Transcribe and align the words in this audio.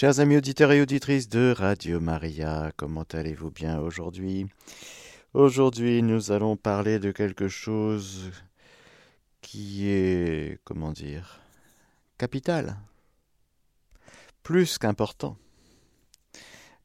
Chers 0.00 0.20
amis 0.20 0.36
auditeurs 0.36 0.70
et 0.70 0.80
auditrices 0.80 1.28
de 1.28 1.52
Radio 1.58 1.98
Maria, 1.98 2.70
comment 2.76 3.02
allez-vous 3.12 3.50
bien 3.50 3.80
aujourd'hui? 3.80 4.46
Aujourd'hui, 5.34 6.04
nous 6.04 6.30
allons 6.30 6.56
parler 6.56 7.00
de 7.00 7.10
quelque 7.10 7.48
chose 7.48 8.30
qui 9.40 9.88
est, 9.88 10.60
comment 10.62 10.92
dire, 10.92 11.40
capital, 12.16 12.76
plus 14.44 14.78
qu'important. 14.78 15.36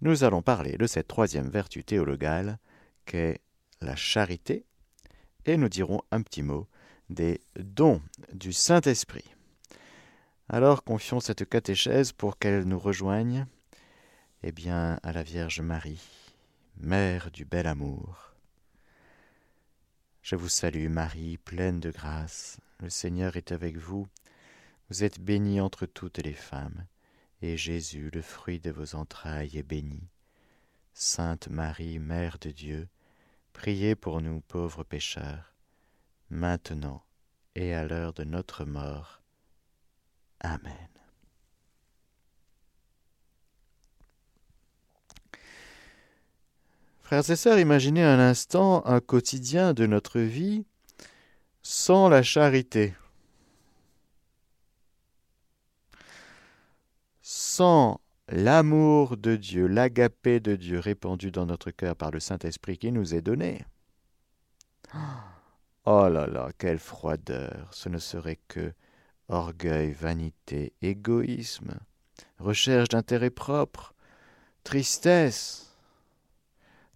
Nous 0.01 0.23
allons 0.23 0.41
parler 0.41 0.75
de 0.79 0.87
cette 0.87 1.07
troisième 1.07 1.49
vertu 1.49 1.83
théologale 1.83 2.57
qu'est 3.05 3.41
la 3.79 3.95
charité, 3.95 4.65
et 5.45 5.55
nous 5.57 5.69
dirons 5.69 6.01
un 6.09 6.23
petit 6.23 6.41
mot 6.41 6.67
des 7.11 7.41
dons 7.59 8.01
du 8.33 8.53
Saint-Esprit. 8.53 9.35
Alors 10.49 10.83
confions 10.83 11.21
cette 11.21 11.47
catéchèse 11.47 12.11
pour 12.11 12.37
qu'elle 12.37 12.63
nous 12.63 12.77
rejoigne, 12.77 13.45
eh 14.43 14.51
bien, 14.51 14.99
à 15.01 15.13
la 15.13 15.23
Vierge 15.23 15.61
Marie, 15.61 16.01
Mère 16.75 17.31
du 17.31 17.45
bel 17.45 17.65
amour. 17.65 18.33
Je 20.21 20.35
vous 20.35 20.49
salue 20.49 20.89
Marie, 20.89 21.37
pleine 21.37 21.79
de 21.79 21.91
grâce, 21.91 22.57
le 22.79 22.89
Seigneur 22.89 23.37
est 23.37 23.53
avec 23.53 23.77
vous, 23.77 24.05
vous 24.89 25.05
êtes 25.05 25.21
bénie 25.21 25.61
entre 25.61 25.85
toutes 25.85 26.17
les 26.17 26.33
femmes, 26.33 26.85
et 27.41 27.55
Jésus, 27.55 28.09
le 28.13 28.21
fruit 28.21 28.59
de 28.59 28.69
vos 28.69 28.95
entrailles, 28.95 29.57
est 29.57 29.63
béni. 29.63 30.09
Sainte 30.93 31.47
Marie, 31.47 31.99
Mère 31.99 32.37
de 32.39 32.51
Dieu, 32.51 32.89
priez 33.53 33.95
pour 33.95 34.21
nous 34.21 34.41
pauvres 34.41 34.83
pécheurs, 34.83 35.55
maintenant 36.29 37.01
et 37.55 37.73
à 37.73 37.85
l'heure 37.85 38.13
de 38.13 38.25
notre 38.25 38.65
mort. 38.65 39.22
Amen. 40.43 40.89
Frères 47.01 47.29
et 47.29 47.35
sœurs, 47.35 47.59
imaginez 47.59 48.03
un 48.03 48.19
instant 48.19 48.85
un 48.85 48.99
quotidien 48.99 49.73
de 49.73 49.85
notre 49.85 50.19
vie 50.19 50.65
sans 51.61 52.09
la 52.09 52.23
charité, 52.23 52.93
sans 57.21 58.01
l'amour 58.27 59.15
de 59.17 59.35
Dieu, 59.35 59.67
l'agapé 59.67 60.39
de 60.39 60.55
Dieu 60.55 60.79
répandu 60.79 61.31
dans 61.31 61.45
notre 61.45 61.71
cœur 61.71 61.95
par 61.95 62.11
le 62.11 62.19
Saint-Esprit 62.19 62.77
qui 62.77 62.91
nous 62.91 63.13
est 63.13 63.21
donné. 63.21 63.65
Oh 65.85 66.07
là 66.09 66.27
là, 66.27 66.49
quelle 66.57 66.79
froideur, 66.79 67.67
ce 67.71 67.89
ne 67.89 67.97
serait 67.97 68.39
que 68.47 68.73
orgueil, 69.29 69.91
vanité, 69.91 70.73
égoïsme, 70.81 71.79
recherche 72.39 72.89
d'intérêt 72.89 73.29
propre, 73.29 73.93
tristesse. 74.63 75.75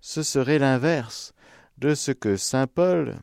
Ce 0.01 0.23
serait 0.23 0.59
l'inverse 0.59 1.33
de 1.77 1.95
ce 1.95 2.11
que 2.11 2.37
Saint 2.37 2.67
Paul 2.67 3.15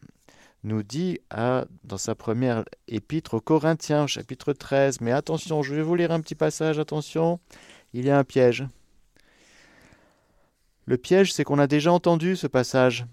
nous 0.63 0.83
dit 0.83 1.19
dans 1.31 1.99
sa 1.99 2.15
première 2.15 2.65
épître 2.89 3.35
aux 3.35 3.41
Corinthiens, 3.41 4.07
chapitre 4.07 4.53
13. 4.53 5.01
Mais 5.01 5.13
attention, 5.13 5.63
je 5.63 5.75
vais 5.75 5.83
vous 5.83 5.95
lire 5.95 6.11
un 6.11 6.21
petit 6.21 6.35
passage, 6.35 6.79
attention, 6.79 7.39
il 7.93 8.05
y 8.05 8.11
a 8.11 8.19
un 8.19 8.25
piège. 8.25 8.67
Le 10.87 10.99
piège, 10.99 11.33
c'est 11.33 11.45
qu'on 11.45 11.59
a 11.59 11.67
déjà 11.67 11.93
entendu 11.93 12.37
ce 12.37 12.47
passage, 12.47 13.07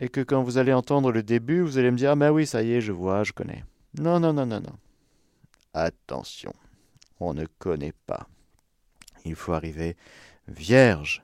et 0.00 0.08
que 0.08 0.20
quand 0.20 0.42
vous 0.42 0.58
allez 0.58 0.72
entendre 0.72 1.12
le 1.12 1.22
début, 1.22 1.60
vous 1.60 1.78
allez 1.78 1.90
me 1.90 1.96
dire, 1.96 2.12
ah 2.12 2.16
ben 2.16 2.30
oui, 2.30 2.46
ça 2.46 2.62
y 2.62 2.72
est, 2.72 2.80
je 2.80 2.92
vois, 2.92 3.22
je 3.22 3.32
connais. 3.32 3.64
Non, 3.98 4.18
non, 4.18 4.32
non, 4.32 4.46
non, 4.46 4.60
non. 4.60 4.72
Attention, 5.72 6.52
on 7.20 7.34
ne 7.34 7.46
connaît 7.46 7.94
pas. 8.06 8.28
Il 9.24 9.34
faut 9.34 9.52
arriver 9.52 9.96
vierge 10.48 11.22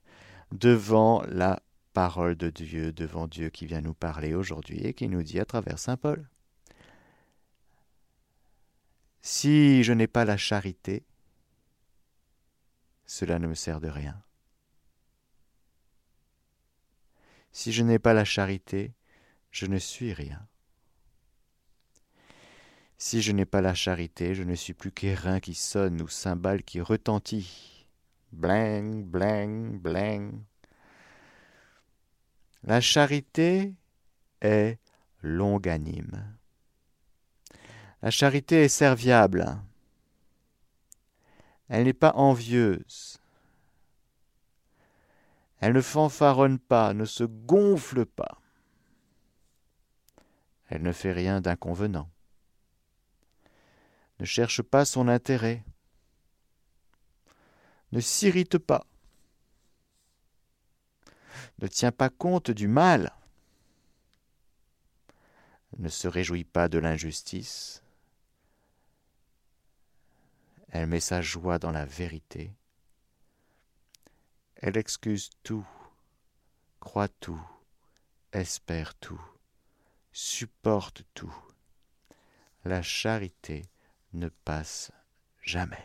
devant 0.52 1.22
la 1.28 1.61
parole 1.92 2.36
de 2.36 2.50
Dieu, 2.50 2.92
devant 2.92 3.27
Dieu 3.27 3.50
qui 3.50 3.67
vient 3.67 3.80
nous 3.80 3.94
parler 3.94 4.34
aujourd'hui 4.34 4.80
et 4.80 4.94
qui 4.94 5.08
nous 5.08 5.22
dit 5.22 5.41
à 5.41 5.44
travers 5.44 5.79
Saint 5.79 5.96
Paul. 5.96 6.29
Si 9.23 9.83
je 9.83 9.92
n'ai 9.92 10.07
pas 10.07 10.24
la 10.24 10.36
charité, 10.36 11.05
cela 13.07 13.39
ne 13.39 13.46
me 13.48 13.55
sert 13.55 13.80
de 13.80 13.89
rien. 13.89 14.23
Si 17.51 17.73
je 17.73 17.83
n'ai 17.83 17.98
pas 17.98 18.13
la 18.13 18.24
charité, 18.24 18.92
je 19.51 19.67
ne 19.67 19.78
suis 19.78 20.13
rien. 20.13 20.46
Si 22.98 23.20
je 23.20 23.33
n'ai 23.33 23.45
pas 23.45 23.61
la 23.61 23.74
charité, 23.74 24.34
je 24.34 24.42
ne 24.42 24.55
suis 24.55 24.73
plus 24.73 24.90
qu'airain 24.90 25.39
qui 25.39 25.55
sonne 25.55 26.01
ou 26.01 26.08
cymbale 26.08 26.62
qui 26.62 26.80
retentit. 26.80 27.86
Bling, 28.33 29.05
bling, 29.05 29.79
bling. 29.79 30.42
La 32.62 32.80
charité 32.80 33.74
est 34.40 34.79
longanime. 35.23 36.36
La 38.01 38.11
charité 38.11 38.64
est 38.64 38.68
serviable. 38.68 39.61
Elle 41.68 41.84
n'est 41.84 41.92
pas 41.92 42.13
envieuse. 42.14 43.20
Elle 45.61 45.74
ne 45.74 45.80
fanfaronne 45.83 46.58
pas, 46.58 46.95
ne 46.95 47.05
se 47.05 47.24
gonfle 47.24 48.07
pas. 48.07 48.40
Elle 50.68 50.83
ne 50.83 50.92
fait 50.92 51.13
rien 51.13 51.40
d'inconvenant 51.40 52.08
ne 54.18 54.24
cherche 54.24 54.62
pas 54.62 54.84
son 54.84 55.08
intérêt, 55.08 55.64
ne 57.92 58.00
s'irrite 58.00 58.58
pas, 58.58 58.86
ne 61.58 61.66
tient 61.66 61.92
pas 61.92 62.10
compte 62.10 62.50
du 62.50 62.68
mal, 62.68 63.12
ne 65.78 65.88
se 65.88 66.08
réjouit 66.08 66.44
pas 66.44 66.68
de 66.68 66.78
l'injustice, 66.78 67.82
elle 70.68 70.86
met 70.86 71.00
sa 71.00 71.22
joie 71.22 71.58
dans 71.58 71.70
la 71.70 71.84
vérité, 71.84 72.52
elle 74.56 74.77
excuse 74.77 75.30
tout, 75.42 75.66
croit 76.80 77.08
tout, 77.08 77.42
espère 78.33 78.94
tout, 78.94 79.20
supporte 80.12 81.02
tout. 81.14 81.34
La 82.64 82.83
charité 82.83 83.66
ne 84.16 84.28
passe 84.44 84.90
jamais. 85.42 85.84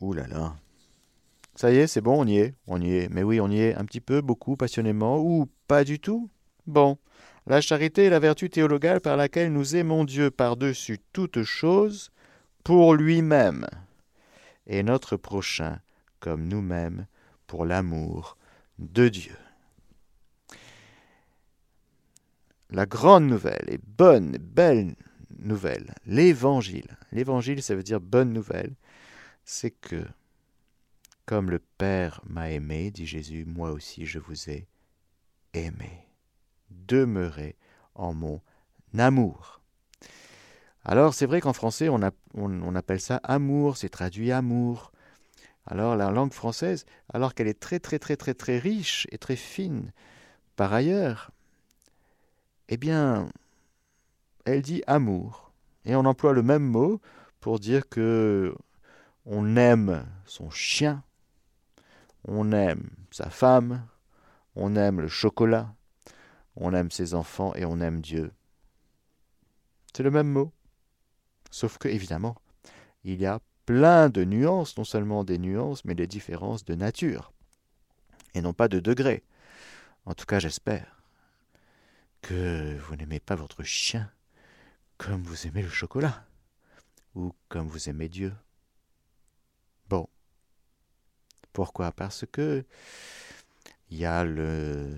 Ouh 0.00 0.12
là 0.12 0.26
là. 0.26 0.56
Ça 1.54 1.72
y 1.72 1.76
est, 1.76 1.86
c'est 1.88 2.00
bon, 2.00 2.22
on 2.22 2.26
y 2.26 2.38
est, 2.38 2.54
on 2.68 2.80
y 2.80 2.94
est. 2.94 3.08
Mais 3.08 3.24
oui, 3.24 3.40
on 3.40 3.50
y 3.50 3.60
est 3.60 3.74
un 3.74 3.84
petit 3.84 4.00
peu, 4.00 4.20
beaucoup, 4.20 4.56
passionnément, 4.56 5.18
ou 5.18 5.48
pas 5.66 5.82
du 5.82 5.98
tout. 5.98 6.30
Bon, 6.66 6.98
la 7.46 7.60
charité 7.60 8.04
est 8.04 8.10
la 8.10 8.20
vertu 8.20 8.48
théologale 8.50 9.00
par 9.00 9.16
laquelle 9.16 9.52
nous 9.52 9.74
aimons 9.74 10.04
Dieu 10.04 10.30
par-dessus 10.30 11.00
toute 11.12 11.42
chose 11.42 12.10
pour 12.62 12.94
lui-même, 12.94 13.66
et 14.66 14.82
notre 14.82 15.16
prochain 15.16 15.80
comme 16.20 16.46
nous-mêmes 16.46 17.06
pour 17.46 17.64
l'amour 17.64 18.36
de 18.78 19.08
Dieu. 19.08 19.36
La 22.70 22.86
grande 22.86 23.26
nouvelle 23.26 23.64
et 23.68 23.78
bonne, 23.78 24.36
belle 24.38 24.94
nouvelle, 25.38 25.94
l'évangile. 26.06 26.96
L'évangile, 27.12 27.62
ça 27.62 27.74
veut 27.74 27.82
dire 27.82 28.00
bonne 28.00 28.32
nouvelle. 28.32 28.74
C'est 29.44 29.70
que, 29.70 30.04
comme 31.24 31.50
le 31.50 31.58
Père 31.58 32.20
m'a 32.26 32.50
aimé, 32.50 32.90
dit 32.90 33.06
Jésus, 33.06 33.44
moi 33.46 33.70
aussi 33.70 34.04
je 34.06 34.18
vous 34.18 34.50
ai 34.50 34.66
aimé. 35.54 36.06
Demeurez 36.70 37.56
en 37.94 38.12
mon 38.12 38.40
amour. 38.96 39.60
Alors 40.84 41.14
c'est 41.14 41.26
vrai 41.26 41.40
qu'en 41.40 41.52
français 41.52 41.88
on, 41.88 42.00
on, 42.34 42.74
appelle 42.74 43.00
ça 43.00 43.20
amour, 43.22 43.76
c'est 43.76 43.88
traduit 43.88 44.32
amour. 44.32 44.92
Alors 45.66 45.96
la 45.96 46.10
langue 46.10 46.32
française, 46.32 46.86
alors 47.12 47.34
qu'elle 47.34 47.48
est 47.48 47.60
très 47.60 47.78
très 47.78 47.98
très 47.98 48.16
très 48.16 48.34
très 48.34 48.58
riche 48.58 49.06
et 49.10 49.18
très 49.18 49.36
fine 49.36 49.92
par 50.56 50.72
ailleurs, 50.72 51.30
eh 52.68 52.76
bien, 52.76 53.28
elle 54.44 54.62
dit 54.62 54.82
amour. 54.86 55.52
Et 55.84 55.94
on 55.96 56.04
emploie 56.04 56.32
le 56.32 56.42
même 56.42 56.64
mot 56.64 57.00
pour 57.40 57.58
dire 57.58 57.88
que 57.88 58.54
on 59.24 59.56
aime 59.56 60.06
son 60.24 60.50
chien, 60.50 61.02
on 62.26 62.52
aime 62.52 62.90
sa 63.10 63.30
femme, 63.30 63.86
on 64.56 64.76
aime 64.76 65.00
le 65.00 65.08
chocolat, 65.08 65.74
on 66.56 66.74
aime 66.74 66.90
ses 66.90 67.14
enfants 67.14 67.54
et 67.54 67.64
on 67.64 67.80
aime 67.80 68.00
Dieu. 68.00 68.32
C'est 69.94 70.02
le 70.02 70.10
même 70.10 70.28
mot. 70.28 70.52
Sauf 71.50 71.78
que, 71.78 71.88
évidemment, 71.88 72.36
il 73.04 73.20
y 73.20 73.26
a 73.26 73.40
plein 73.64 74.08
de 74.08 74.24
nuances, 74.24 74.76
non 74.76 74.84
seulement 74.84 75.24
des 75.24 75.38
nuances, 75.38 75.84
mais 75.84 75.94
des 75.94 76.06
différences 76.06 76.64
de 76.64 76.74
nature, 76.74 77.32
et 78.34 78.40
non 78.40 78.52
pas 78.52 78.68
de 78.68 78.80
degrés. 78.80 79.22
En 80.04 80.14
tout 80.14 80.26
cas, 80.26 80.38
j'espère 80.38 80.97
que 82.28 82.76
vous 82.80 82.94
n'aimez 82.94 83.20
pas 83.20 83.36
votre 83.36 83.62
chien 83.62 84.10
comme 84.98 85.22
vous 85.22 85.46
aimez 85.46 85.62
le 85.62 85.70
chocolat, 85.70 86.26
ou 87.14 87.32
comme 87.48 87.68
vous 87.68 87.88
aimez 87.88 88.10
Dieu. 88.10 88.34
Bon. 89.88 90.06
Pourquoi? 91.54 91.90
Parce 91.90 92.26
que 92.30 92.66
il 93.88 93.96
y 93.96 94.04
a 94.04 94.24
le 94.24 94.94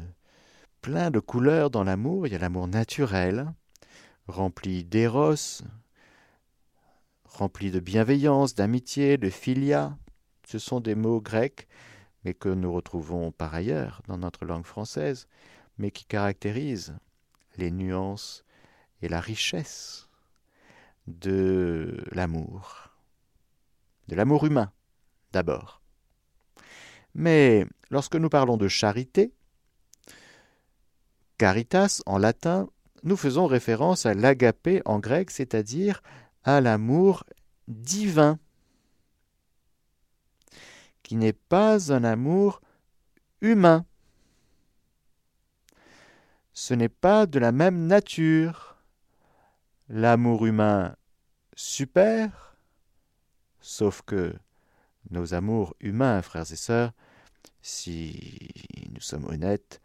plein 0.82 1.12
de 1.12 1.20
couleurs 1.20 1.70
dans 1.70 1.84
l'amour, 1.84 2.26
il 2.26 2.32
y 2.32 2.36
a 2.36 2.40
l'amour 2.40 2.66
naturel, 2.66 3.46
rempli 4.26 4.82
d'éros, 4.82 5.62
rempli 7.26 7.70
de 7.70 7.78
bienveillance, 7.78 8.56
d'amitié, 8.56 9.18
de 9.18 9.30
filia. 9.30 9.96
Ce 10.48 10.58
sont 10.58 10.80
des 10.80 10.96
mots 10.96 11.20
grecs, 11.20 11.68
mais 12.24 12.34
que 12.34 12.48
nous 12.48 12.72
retrouvons 12.72 13.30
par 13.30 13.54
ailleurs 13.54 14.02
dans 14.08 14.18
notre 14.18 14.44
langue 14.44 14.66
française, 14.66 15.28
mais 15.78 15.92
qui 15.92 16.06
caractérisent 16.06 16.96
les 17.60 17.70
nuances 17.70 18.44
et 19.02 19.08
la 19.08 19.20
richesse 19.20 20.08
de 21.06 22.04
l'amour, 22.12 22.90
de 24.08 24.16
l'amour 24.16 24.44
humain 24.44 24.72
d'abord. 25.32 25.80
Mais 27.14 27.66
lorsque 27.90 28.16
nous 28.16 28.28
parlons 28.28 28.56
de 28.56 28.68
charité, 28.68 29.32
caritas 31.38 32.02
en 32.06 32.18
latin, 32.18 32.68
nous 33.02 33.16
faisons 33.16 33.46
référence 33.46 34.06
à 34.06 34.14
l'agapé 34.14 34.82
en 34.84 34.98
grec, 34.98 35.30
c'est-à-dire 35.30 36.02
à 36.44 36.60
l'amour 36.60 37.24
divin, 37.68 38.38
qui 41.02 41.16
n'est 41.16 41.32
pas 41.32 41.92
un 41.92 42.04
amour 42.04 42.60
humain. 43.40 43.84
Ce 46.52 46.74
n'est 46.74 46.88
pas 46.88 47.26
de 47.26 47.38
la 47.38 47.52
même 47.52 47.86
nature. 47.86 48.76
L'amour 49.88 50.46
humain 50.46 50.94
super, 51.54 52.56
sauf 53.60 54.02
que 54.02 54.34
nos 55.10 55.34
amours 55.34 55.74
humains, 55.80 56.22
frères 56.22 56.50
et 56.50 56.56
sœurs, 56.56 56.92
si 57.62 58.48
nous 58.94 59.00
sommes 59.00 59.24
honnêtes, 59.26 59.80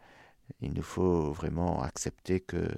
il 0.60 0.72
nous 0.72 0.82
faut 0.82 1.32
vraiment 1.32 1.82
accepter 1.82 2.40
que, 2.40 2.68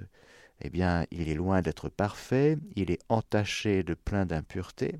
eh 0.61 0.69
bien, 0.69 1.05
il 1.11 1.29
est 1.29 1.35
loin 1.35 1.61
d'être 1.61 1.89
parfait, 1.89 2.57
il 2.75 2.91
est 2.91 3.01
entaché 3.09 3.83
de 3.83 3.93
plein 3.93 4.25
d'impuretés, 4.25 4.99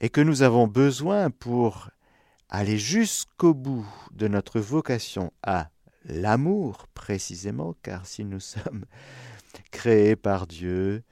et 0.00 0.10
que 0.10 0.20
nous 0.20 0.42
avons 0.42 0.66
besoin 0.66 1.30
pour 1.30 1.90
aller 2.48 2.78
jusqu'au 2.78 3.54
bout 3.54 3.86
de 4.12 4.28
notre 4.28 4.60
vocation 4.60 5.32
à 5.42 5.70
l'amour 6.08 6.88
précisément, 6.88 7.74
car 7.82 8.06
si 8.06 8.24
nous 8.24 8.40
sommes 8.40 8.84
créés 9.70 10.16
par 10.16 10.46
Dieu, 10.46 11.02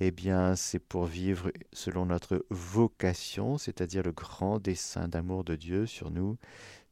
eh 0.00 0.10
bien 0.10 0.56
c'est 0.56 0.78
pour 0.78 1.06
vivre 1.06 1.52
selon 1.72 2.06
notre 2.06 2.44
vocation, 2.50 3.58
c'est-à-dire 3.58 4.02
le 4.02 4.12
grand 4.12 4.58
dessein 4.58 5.08
d'amour 5.08 5.44
de 5.44 5.56
Dieu 5.56 5.86
sur 5.86 6.10
nous, 6.10 6.36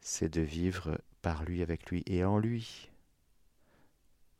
c'est 0.00 0.28
de 0.28 0.40
vivre 0.40 1.00
par 1.22 1.44
lui, 1.44 1.62
avec 1.62 1.90
lui 1.90 2.02
et 2.06 2.24
en 2.24 2.38
lui. 2.38 2.90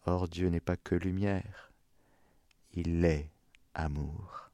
Or 0.07 0.29
Dieu 0.29 0.49
n'est 0.49 0.61
pas 0.61 0.77
que 0.77 0.95
lumière, 0.95 1.73
il 2.73 3.05
est 3.05 3.31
amour. 3.75 4.51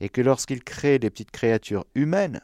Et 0.00 0.08
que 0.08 0.20
lorsqu'il 0.20 0.62
crée 0.62 0.98
des 0.98 1.10
petites 1.10 1.30
créatures 1.30 1.86
humaines, 1.94 2.40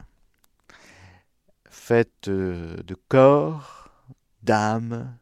faites 1.69 2.27
euh, 2.27 2.77
de 2.83 2.95
corps, 3.07 3.86
d'âme 4.47 5.19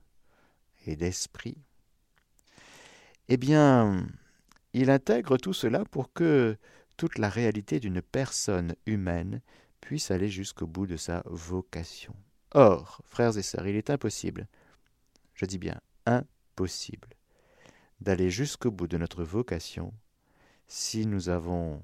et 0.86 0.95
d'esprit, 0.95 1.57
eh 3.27 3.38
bien, 3.38 4.07
il 4.74 4.92
intègre 4.92 5.38
tout 5.38 5.51
cela 5.51 5.83
pour 5.83 6.13
que 6.13 6.57
toute 6.95 7.18
la 7.18 7.27
réalité 7.27 7.80
d'une 7.80 8.04
personne 8.04 8.75
humaine 8.86 9.42
puisse 9.81 10.12
aller 10.12 10.30
jusqu'au 10.30 10.68
bout 10.68 10.86
de 10.86 10.95
sa 10.95 11.24
vocation. 11.25 12.16
Or, 12.51 13.01
frères 13.04 13.36
et 13.36 13.42
sœurs, 13.42 13.68
il 13.68 13.75
est 13.75 13.89
impossible, 13.89 14.48
je 15.33 15.45
dis 15.45 15.57
bien 15.57 15.81
impossible, 16.06 17.10
d'aller 18.01 18.30
jusqu'au 18.30 18.69
bout 18.69 18.88
de 18.88 19.00
notre 19.00 19.24
vocation 19.24 19.92
si 20.68 21.07
nous 21.07 21.30
avons 21.30 21.81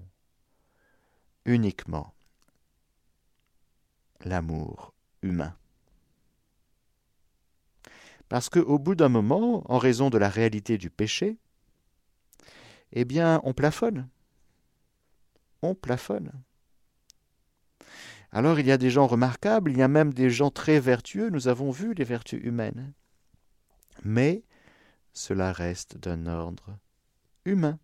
uniquement 1.45 2.13
l'amour 4.23 4.93
humain. 5.23 5.55
Parce 8.31 8.47
qu'au 8.47 8.79
bout 8.79 8.95
d'un 8.95 9.09
moment, 9.09 9.61
en 9.69 9.77
raison 9.77 10.09
de 10.09 10.17
la 10.17 10.29
réalité 10.29 10.77
du 10.77 10.89
péché, 10.89 11.37
eh 12.93 13.03
bien, 13.03 13.41
on 13.43 13.51
plafonne. 13.51 14.07
On 15.61 15.75
plafonne. 15.75 16.31
Alors 18.31 18.57
il 18.57 18.67
y 18.67 18.71
a 18.71 18.77
des 18.77 18.89
gens 18.89 19.05
remarquables, 19.05 19.71
il 19.71 19.77
y 19.79 19.81
a 19.81 19.89
même 19.89 20.13
des 20.13 20.29
gens 20.29 20.49
très 20.49 20.79
vertueux, 20.79 21.29
nous 21.29 21.49
avons 21.49 21.71
vu 21.71 21.93
les 21.93 22.05
vertus 22.05 22.39
humaines. 22.41 22.93
Mais 24.05 24.45
cela 25.11 25.51
reste 25.51 25.97
d'un 25.97 26.25
ordre 26.25 26.77
humain. 27.43 27.79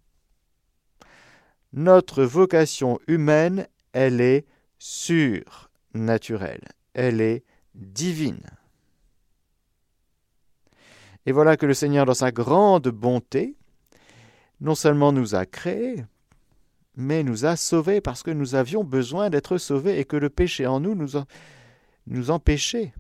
Notre 1.74 2.24
vocation 2.24 3.00
humaine, 3.08 3.68
elle 3.92 4.22
est 4.22 4.48
surnaturelle, 4.80 6.70
elle 6.94 7.20
est 7.20 7.44
divine. 7.76 8.50
Et 11.28 11.34
voilà 11.34 11.58
que 11.58 11.66
le 11.66 11.74
Seigneur, 11.74 12.06
dans 12.06 12.14
sa 12.14 12.32
grande 12.32 12.88
bonté, 12.88 13.58
non 14.62 14.76
seulement 14.76 15.12
nous 15.12 15.36
a 15.36 15.46
créés, 15.46 16.06
mais 16.96 17.22
nous 17.22 17.46
a 17.46 17.58
sauvés 17.58 18.00
parce 18.00 18.24
que 18.24 18.32
nous 18.32 18.56
avions 18.56 18.86
besoin 18.86 19.30
d'être 19.30 19.58
sauvés 19.58 20.00
et 20.00 20.06
que 20.06 20.16
le 20.16 20.30
péché 20.30 20.66
en 20.66 20.80
nous 20.80 20.96
nous, 20.96 21.22
nous 22.08 22.32
empêchait 22.32 22.94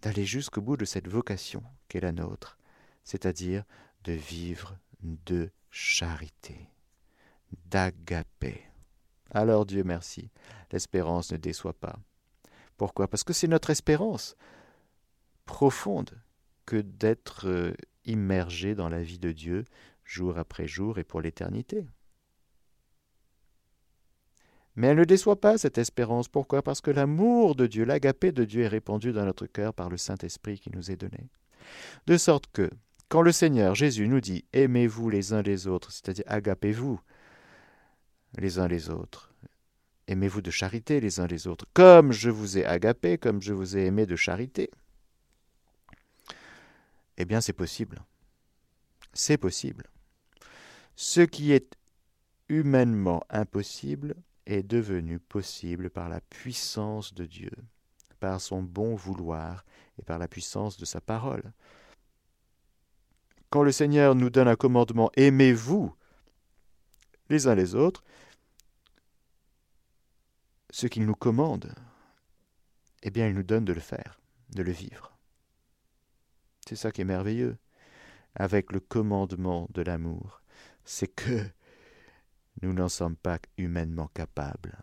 d'aller 0.00 0.24
jusqu'au 0.24 0.60
bout 0.60 0.76
de 0.76 0.84
cette 0.84 1.08
vocation 1.08 1.64
qu'est 1.88 1.98
la 1.98 2.12
nôtre, 2.12 2.56
c'est-à-dire 3.02 3.64
de 4.04 4.12
vivre 4.12 4.78
de 5.02 5.50
charité, 5.72 6.70
d'agapé. 7.66 8.62
Alors 9.32 9.66
Dieu 9.66 9.82
merci, 9.82 10.30
l'espérance 10.70 11.32
ne 11.32 11.38
déçoit 11.38 11.72
pas. 11.72 11.98
Pourquoi? 12.76 13.08
Parce 13.08 13.24
que 13.24 13.32
c'est 13.32 13.48
notre 13.48 13.70
espérance 13.70 14.36
profonde 15.44 16.12
que 16.70 16.76
d'être 16.76 17.48
euh, 17.48 17.72
immergé 18.04 18.76
dans 18.76 18.88
la 18.88 19.02
vie 19.02 19.18
de 19.18 19.32
Dieu 19.32 19.64
jour 20.04 20.38
après 20.38 20.68
jour 20.68 21.00
et 21.00 21.04
pour 21.04 21.20
l'éternité. 21.20 21.84
Mais 24.76 24.86
elle 24.86 24.98
ne 24.98 25.04
déçoit 25.04 25.40
pas 25.40 25.58
cette 25.58 25.78
espérance. 25.78 26.28
Pourquoi? 26.28 26.62
Parce 26.62 26.80
que 26.80 26.92
l'amour 26.92 27.56
de 27.56 27.66
Dieu, 27.66 27.84
l'agapé 27.84 28.30
de 28.30 28.44
Dieu 28.44 28.62
est 28.62 28.68
répandu 28.68 29.12
dans 29.12 29.24
notre 29.24 29.46
cœur 29.46 29.74
par 29.74 29.90
le 29.90 29.96
Saint-Esprit 29.96 30.60
qui 30.60 30.70
nous 30.70 30.92
est 30.92 30.96
donné. 30.96 31.28
De 32.06 32.16
sorte 32.16 32.46
que, 32.52 32.70
quand 33.08 33.22
le 33.22 33.32
Seigneur 33.32 33.74
Jésus 33.74 34.06
nous 34.06 34.20
dit 34.20 34.44
Aimez-vous 34.52 35.10
les 35.10 35.32
uns 35.32 35.42
les 35.42 35.66
autres, 35.66 35.90
c'est-à-dire 35.90 36.24
agapez-vous 36.28 37.00
les 38.38 38.60
uns 38.60 38.68
les 38.68 38.90
autres, 38.90 39.34
aimez-vous 40.06 40.40
de 40.40 40.52
charité 40.52 41.00
les 41.00 41.18
uns 41.18 41.26
les 41.26 41.48
autres, 41.48 41.66
comme 41.74 42.12
je 42.12 42.30
vous 42.30 42.58
ai 42.58 42.64
agapé, 42.64 43.18
comme 43.18 43.42
je 43.42 43.52
vous 43.52 43.76
ai 43.76 43.86
aimé 43.86 44.06
de 44.06 44.14
charité, 44.14 44.70
eh 47.20 47.26
bien 47.26 47.42
c'est 47.42 47.52
possible. 47.52 48.02
C'est 49.12 49.36
possible. 49.36 49.90
Ce 50.96 51.20
qui 51.20 51.52
est 51.52 51.76
humainement 52.48 53.22
impossible 53.28 54.14
est 54.46 54.62
devenu 54.62 55.18
possible 55.18 55.90
par 55.90 56.08
la 56.08 56.22
puissance 56.22 57.12
de 57.12 57.26
Dieu, 57.26 57.52
par 58.20 58.40
son 58.40 58.62
bon 58.62 58.94
vouloir 58.94 59.66
et 59.98 60.02
par 60.02 60.18
la 60.18 60.28
puissance 60.28 60.78
de 60.78 60.86
sa 60.86 61.02
parole. 61.02 61.52
Quand 63.50 63.64
le 63.64 63.72
Seigneur 63.72 64.14
nous 64.14 64.30
donne 64.30 64.48
un 64.48 64.56
commandement 64.56 65.10
Aimez-vous 65.14 65.94
les 67.28 67.46
uns 67.46 67.54
les 67.54 67.74
autres, 67.74 68.02
ce 70.70 70.86
qu'il 70.86 71.04
nous 71.04 71.14
commande, 71.14 71.74
eh 73.02 73.10
bien 73.10 73.28
il 73.28 73.34
nous 73.34 73.42
donne 73.42 73.66
de 73.66 73.74
le 73.74 73.80
faire, 73.80 74.20
de 74.54 74.62
le 74.62 74.72
vivre. 74.72 75.19
C'est 76.70 76.76
ça 76.76 76.92
qui 76.92 77.00
est 77.00 77.04
merveilleux 77.04 77.56
avec 78.36 78.70
le 78.70 78.78
commandement 78.78 79.66
de 79.74 79.82
l'amour 79.82 80.40
c'est 80.84 81.08
que 81.08 81.44
nous 82.62 82.72
n'en 82.72 82.88
sommes 82.88 83.16
pas 83.16 83.40
humainement 83.58 84.08
capables. 84.14 84.78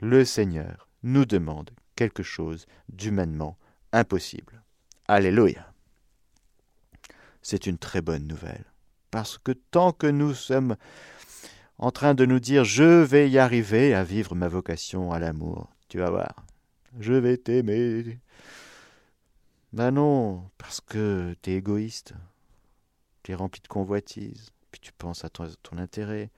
Le 0.00 0.24
Seigneur 0.24 0.88
nous 1.02 1.24
demande 1.24 1.72
quelque 1.96 2.22
chose 2.22 2.66
d'humainement 2.88 3.58
impossible. 3.92 4.62
Alléluia. 5.08 5.72
C'est 7.42 7.66
une 7.66 7.78
très 7.78 8.02
bonne 8.02 8.28
nouvelle, 8.28 8.64
parce 9.10 9.36
que 9.36 9.50
tant 9.50 9.90
que 9.90 10.06
nous 10.06 10.32
sommes 10.32 10.76
en 11.78 11.90
train 11.90 12.14
de 12.14 12.24
nous 12.24 12.38
dire 12.38 12.62
je 12.62 13.02
vais 13.02 13.28
y 13.28 13.38
arriver 13.38 13.94
à 13.94 14.04
vivre 14.04 14.36
ma 14.36 14.46
vocation 14.46 15.10
à 15.10 15.18
l'amour, 15.18 15.74
tu 15.88 15.98
vas 15.98 16.10
voir, 16.10 16.46
je 17.00 17.14
vais 17.14 17.36
t'aimer. 17.36 18.20
Ben 19.72 19.90
non, 19.90 20.50
parce 20.58 20.80
que 20.80 21.34
tu 21.42 21.50
es 21.50 21.56
égoïste, 21.56 22.14
tu 23.22 23.32
es 23.32 23.34
rempli 23.34 23.60
de 23.60 23.68
convoitise, 23.68 24.50
tu 24.80 24.92
penses 24.92 25.24
à 25.24 25.30
ton, 25.30 25.48
intérêt, 25.78 26.30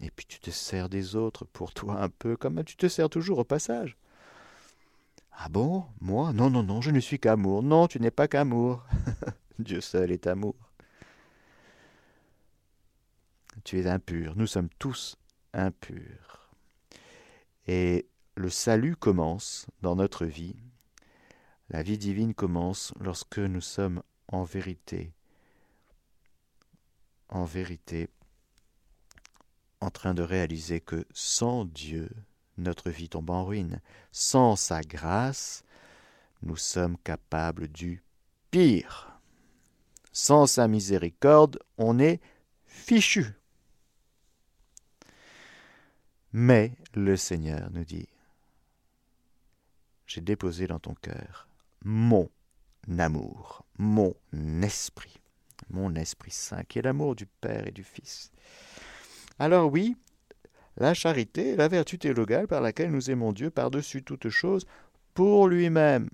Et 0.00 0.10
puis 0.10 0.24
tu 0.26 0.40
te 0.40 0.50
sers 0.50 0.88
des 0.88 1.16
autres 1.16 1.44
pour 1.44 1.74
toi 1.74 2.00
un 2.00 2.08
peu, 2.08 2.36
comme 2.36 2.64
tu 2.64 2.76
te 2.76 2.88
sers 2.88 3.10
toujours 3.10 3.38
au 3.38 3.44
passage. 3.44 3.96
Ah 5.32 5.48
bon 5.50 5.84
Moi? 6.00 6.32
Non, 6.32 6.50
non, 6.50 6.62
non, 6.62 6.80
je 6.80 6.90
ne 6.90 7.00
suis 7.00 7.18
qu'amour. 7.18 7.62
Non, 7.62 7.88
tu 7.88 8.00
n'es 8.00 8.10
pas 8.10 8.28
qu'amour. 8.28 8.84
Dieu 9.58 9.80
seul 9.80 10.12
est 10.12 10.26
amour. 10.26 10.56
Tu 13.64 13.80
es 13.80 13.86
impur. 13.86 14.34
Nous 14.36 14.46
sommes 14.46 14.70
tous 14.78 15.16
impurs. 15.52 16.50
Et 17.66 18.06
le 18.34 18.48
salut 18.48 18.96
commence 18.96 19.66
dans 19.82 19.96
notre 19.96 20.24
vie. 20.24 20.56
La 21.70 21.84
vie 21.84 21.98
divine 21.98 22.34
commence 22.34 22.92
lorsque 22.98 23.38
nous 23.38 23.60
sommes 23.60 24.02
en 24.26 24.42
vérité, 24.42 25.12
en 27.28 27.44
vérité, 27.44 28.08
en 29.80 29.90
train 29.90 30.12
de 30.12 30.22
réaliser 30.22 30.80
que 30.80 31.06
sans 31.12 31.64
Dieu, 31.64 32.10
notre 32.58 32.90
vie 32.90 33.08
tombe 33.08 33.30
en 33.30 33.44
ruine. 33.44 33.80
Sans 34.10 34.56
sa 34.56 34.80
grâce, 34.80 35.62
nous 36.42 36.56
sommes 36.56 36.98
capables 36.98 37.68
du 37.68 38.02
pire. 38.50 39.20
Sans 40.10 40.48
sa 40.48 40.66
miséricorde, 40.66 41.60
on 41.78 42.00
est 42.00 42.20
fichu. 42.66 43.26
Mais 46.32 46.72
le 46.94 47.16
Seigneur 47.16 47.70
nous 47.70 47.84
dit, 47.84 48.08
j'ai 50.08 50.20
déposé 50.20 50.66
dans 50.66 50.80
ton 50.80 50.94
cœur 50.94 51.46
mon 51.84 52.28
amour, 52.98 53.64
mon 53.78 54.14
esprit, 54.62 55.20
mon 55.70 55.94
Esprit 55.94 56.30
Saint, 56.30 56.64
qui 56.64 56.78
est 56.78 56.82
l'amour 56.82 57.14
du 57.14 57.26
Père 57.26 57.66
et 57.66 57.72
du 57.72 57.84
Fils. 57.84 58.32
Alors 59.38 59.70
oui, 59.70 59.96
la 60.76 60.94
charité 60.94 61.50
est 61.50 61.56
la 61.56 61.68
vertu 61.68 61.98
théologale 61.98 62.46
par 62.46 62.60
laquelle 62.60 62.90
nous 62.90 63.10
aimons 63.10 63.32
Dieu 63.32 63.50
par-dessus 63.50 64.02
toute 64.02 64.28
chose 64.28 64.66
pour 65.14 65.48
lui-même. 65.48 66.08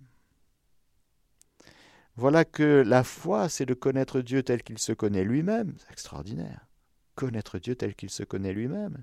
Voilà 2.17 2.45
que 2.45 2.83
la 2.87 3.05
foi, 3.05 3.49
c'est 3.49 3.67
de 3.67 3.75
connaître 3.75 4.21
Dieu 4.21 4.43
tel 4.43 4.63
qu'il 4.63 4.79
se 4.79 4.93
connaît 4.93 5.25
lui-même. 5.25 5.75
C'est 5.79 5.93
extraordinaire. 5.93 6.67
Connaître 7.15 7.59
Dieu 7.59 7.77
tel 7.77 7.95
qu'il 7.95 8.11
se 8.11 8.23
connaît 8.23 8.55
lui-même. 8.55 9.03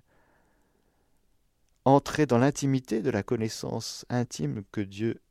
Entrer 1.86 2.26
dans 2.26 2.40
l'intimité 2.40 3.02
de 3.02 3.12
la 3.12 3.24
connaissance 3.24 4.06
intime 4.10 4.64
que 4.72 4.82
Dieu 4.82 5.22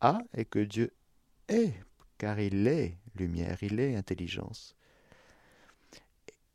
a 0.00 0.18
et 0.34 0.44
que 0.44 0.58
Dieu 0.58 0.92
est, 1.48 1.74
car 2.18 2.38
il 2.40 2.66
est 2.66 2.98
lumière, 3.16 3.58
il 3.62 3.80
est 3.80 3.96
intelligence. 3.96 4.74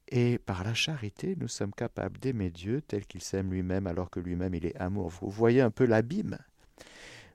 Et 0.10 0.40
par 0.40 0.64
la 0.64 0.74
charité, 0.74 1.36
nous 1.40 1.48
sommes 1.48 1.74
capables 1.74 2.20
d'aimer 2.20 2.50
Dieu 2.50 2.82
tel 2.82 3.06
qu'il 3.06 3.22
s'aime 3.22 3.52
lui-même, 3.52 3.88
alors 3.88 4.10
que 4.10 4.20
lui-même 4.20 4.54
il 4.54 4.66
est 4.66 4.76
amour. 4.76 5.10
Vous 5.10 5.30
voyez 5.30 5.62
un 5.62 5.72
peu 5.72 5.86
l'abîme. 5.86 6.38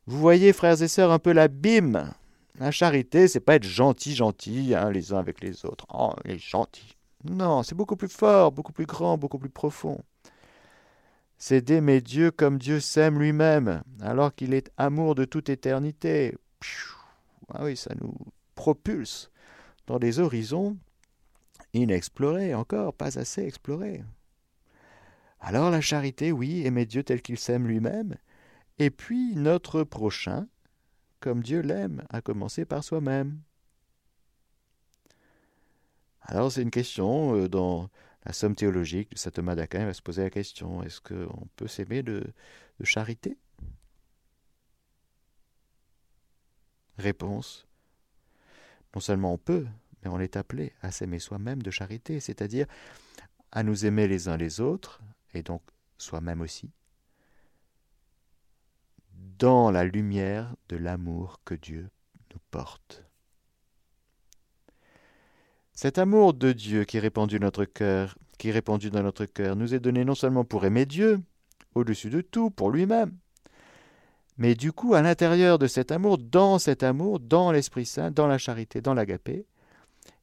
Vous 0.06 0.18
voyez, 0.18 0.52
frères 0.52 0.80
et 0.82 0.88
sœurs, 0.88 1.10
un 1.10 1.18
peu 1.18 1.32
l'abîme. 1.32 2.12
La 2.58 2.70
charité, 2.70 3.28
c'est 3.28 3.40
pas 3.40 3.56
être 3.56 3.64
gentil, 3.64 4.14
gentil, 4.14 4.74
hein, 4.74 4.90
les 4.90 5.12
uns 5.12 5.18
avec 5.18 5.40
les 5.40 5.64
autres. 5.64 5.86
Oh, 5.92 6.14
il 6.24 6.32
est 6.32 6.38
gentil. 6.38 6.96
Non, 7.24 7.62
c'est 7.62 7.74
beaucoup 7.74 7.96
plus 7.96 8.08
fort, 8.08 8.52
beaucoup 8.52 8.72
plus 8.72 8.86
grand, 8.86 9.18
beaucoup 9.18 9.38
plus 9.38 9.50
profond. 9.50 10.02
C'est 11.38 11.60
d'aimer 11.60 12.00
Dieu 12.00 12.30
comme 12.30 12.58
Dieu 12.58 12.80
s'aime 12.80 13.18
lui-même, 13.18 13.82
alors 14.00 14.34
qu'il 14.34 14.54
est 14.54 14.70
amour 14.76 15.14
de 15.14 15.24
toute 15.24 15.48
éternité. 15.48 16.34
Ah 17.52 17.64
oui, 17.64 17.76
ça 17.76 17.94
nous 18.00 18.14
propulse 18.54 19.30
dans 19.86 19.98
des 19.98 20.18
horizons 20.18 20.76
inexplorés 21.74 22.54
encore, 22.54 22.94
pas 22.94 23.18
assez 23.18 23.42
explorés. 23.42 24.02
Alors 25.40 25.70
la 25.70 25.80
charité, 25.80 26.32
oui, 26.32 26.66
aimer 26.66 26.86
Dieu 26.86 27.02
tel 27.02 27.22
qu'il 27.22 27.38
s'aime 27.38 27.68
lui-même, 27.68 28.16
et 28.78 28.90
puis 28.90 29.36
notre 29.36 29.84
prochain, 29.84 30.48
comme 31.20 31.42
Dieu 31.42 31.60
l'aime, 31.60 32.04
à 32.08 32.20
commencer 32.20 32.64
par 32.64 32.82
soi-même. 32.82 33.40
Alors 36.22 36.50
c'est 36.50 36.62
une 36.62 36.70
question 36.70 37.36
euh, 37.36 37.48
dans 37.48 37.88
la 38.26 38.32
somme 38.32 38.56
théologique 38.56 39.12
de 39.12 39.18
saint 39.18 39.30
Thomas 39.30 39.54
d'Aquin 39.54 39.86
va 39.86 39.94
se 39.94 40.02
poser 40.02 40.24
la 40.24 40.30
question 40.30 40.82
est-ce 40.82 41.00
qu'on 41.00 41.46
peut 41.56 41.68
s'aimer 41.68 42.02
de, 42.02 42.24
de 42.80 42.84
charité? 42.84 43.38
Réponse 46.98 47.66
non 48.94 49.00
seulement 49.00 49.34
on 49.34 49.38
peut, 49.38 49.66
mais 50.02 50.10
on 50.10 50.18
est 50.20 50.36
appelé 50.36 50.72
à 50.80 50.90
s'aimer 50.90 51.18
soi-même 51.18 51.62
de 51.62 51.70
charité, 51.70 52.18
c'est-à-dire 52.18 52.66
à 53.52 53.62
nous 53.62 53.84
aimer 53.84 54.08
les 54.08 54.28
uns 54.28 54.38
les 54.38 54.62
autres, 54.62 55.02
et 55.34 55.42
donc 55.42 55.60
soi-même 55.98 56.40
aussi, 56.40 56.70
dans 59.38 59.70
la 59.70 59.84
lumière 59.84 60.56
de 60.70 60.76
l'amour 60.76 61.42
que 61.44 61.54
Dieu 61.54 61.90
nous 62.32 62.40
porte. 62.50 63.04
Cet 65.76 65.98
amour 65.98 66.32
de 66.32 66.52
Dieu 66.52 66.84
qui 66.84 66.96
est 66.96 67.00
répandu 67.00 67.38
dans 67.38 67.48
notre 67.48 67.66
cœur, 67.66 68.16
qui 68.38 68.48
est 68.48 68.52
répandu 68.52 68.90
dans 68.90 69.02
notre 69.02 69.26
cœur, 69.26 69.56
nous 69.56 69.74
est 69.74 69.78
donné 69.78 70.06
non 70.06 70.14
seulement 70.14 70.42
pour 70.42 70.64
aimer 70.64 70.86
Dieu, 70.86 71.20
au-dessus 71.74 72.08
de 72.08 72.22
tout, 72.22 72.48
pour 72.48 72.70
lui-même, 72.70 73.14
mais 74.38 74.54
du 74.54 74.72
coup, 74.72 74.94
à 74.94 75.02
l'intérieur 75.02 75.58
de 75.58 75.66
cet 75.66 75.92
amour, 75.92 76.16
dans 76.16 76.58
cet 76.58 76.82
amour, 76.82 77.20
dans 77.20 77.52
l'Esprit 77.52 77.84
Saint, 77.84 78.10
dans 78.10 78.26
la 78.26 78.38
charité, 78.38 78.80
dans 78.80 78.94
l'agapé, 78.94 79.44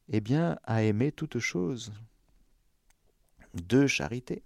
eh 0.08 0.20
bien, 0.20 0.58
à 0.64 0.82
aimer 0.82 1.12
toute 1.12 1.38
chose 1.38 1.92
de 3.54 3.86
charité. 3.86 4.42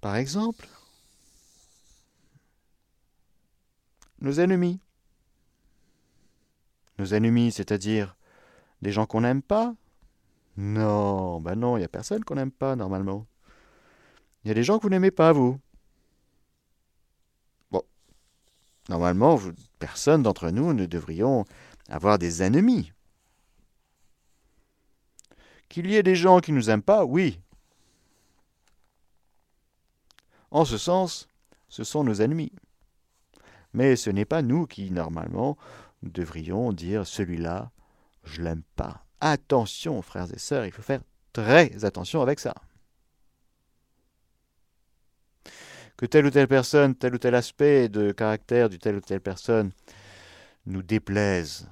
Par 0.00 0.14
exemple, 0.14 0.68
nos 4.20 4.38
ennemis. 4.38 4.78
Nos 6.98 7.14
ennemis, 7.14 7.52
c'est-à-dire 7.52 8.16
des 8.82 8.92
gens 8.92 9.06
qu'on 9.06 9.20
n'aime 9.20 9.42
pas? 9.42 9.74
Non, 10.56 11.40
ben 11.40 11.54
non, 11.54 11.76
il 11.76 11.80
n'y 11.80 11.84
a 11.84 11.88
personne 11.88 12.24
qu'on 12.24 12.34
n'aime 12.34 12.50
pas 12.50 12.74
normalement. 12.74 13.26
Il 14.42 14.48
y 14.48 14.50
a 14.50 14.54
des 14.54 14.64
gens 14.64 14.78
que 14.78 14.82
vous 14.82 14.90
n'aimez 14.90 15.12
pas, 15.12 15.32
vous. 15.32 15.60
Bon, 17.70 17.82
normalement, 18.88 19.38
personne 19.78 20.22
d'entre 20.22 20.50
nous 20.50 20.72
ne 20.72 20.86
devrions 20.86 21.44
avoir 21.88 22.18
des 22.18 22.42
ennemis. 22.42 22.92
Qu'il 25.68 25.90
y 25.90 25.96
ait 25.96 26.02
des 26.02 26.16
gens 26.16 26.40
qui 26.40 26.50
ne 26.52 26.56
nous 26.56 26.70
aiment 26.70 26.82
pas, 26.82 27.04
oui. 27.04 27.40
En 30.50 30.64
ce 30.64 30.78
sens, 30.78 31.28
ce 31.68 31.84
sont 31.84 32.02
nos 32.02 32.20
ennemis. 32.22 32.52
Mais 33.74 33.96
ce 33.96 34.10
n'est 34.10 34.24
pas 34.24 34.42
nous 34.42 34.66
qui, 34.66 34.90
normalement, 34.90 35.58
devrions 36.02 36.72
dire 36.72 37.06
celui-là, 37.06 37.70
je 38.24 38.42
l'aime 38.42 38.62
pas. 38.76 39.04
Attention, 39.20 40.00
frères 40.02 40.32
et 40.32 40.38
sœurs, 40.38 40.66
il 40.66 40.72
faut 40.72 40.82
faire 40.82 41.02
très 41.32 41.84
attention 41.84 42.22
avec 42.22 42.40
ça. 42.40 42.54
que 45.98 46.06
telle 46.06 46.26
ou 46.26 46.30
telle 46.30 46.48
personne, 46.48 46.94
tel 46.94 47.16
ou 47.16 47.18
tel 47.18 47.34
aspect 47.34 47.88
de 47.88 48.12
caractère 48.12 48.70
de 48.70 48.76
telle 48.76 48.96
ou 48.96 49.00
telle 49.00 49.20
personne 49.20 49.72
nous 50.64 50.82
déplaise. 50.82 51.68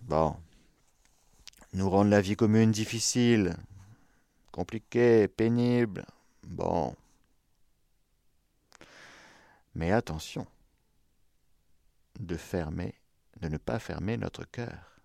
Bon. 0.00 0.34
Nous 1.74 1.88
rendre 1.88 2.10
la 2.10 2.22
vie 2.22 2.34
commune 2.34 2.72
difficile, 2.72 3.54
compliquée, 4.52 5.28
pénible. 5.28 6.06
Bon. 6.44 6.96
Mais 9.74 9.92
attention 9.92 10.46
de 12.18 12.36
fermer, 12.36 12.94
de 13.40 13.48
ne 13.48 13.56
pas 13.56 13.78
fermer 13.78 14.16
notre 14.16 14.44
cœur. 14.44 15.00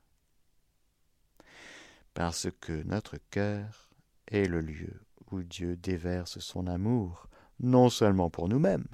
Parce 2.13 2.47
que 2.61 2.83
notre 2.83 3.17
cœur 3.29 3.89
est 4.27 4.45
le 4.45 4.61
lieu 4.61 5.01
où 5.31 5.41
Dieu 5.41 5.75
déverse 5.75 6.39
son 6.39 6.67
amour 6.67 7.27
non 7.59 7.89
seulement 7.89 8.29
pour 8.29 8.49
nous-mêmes, 8.49 8.87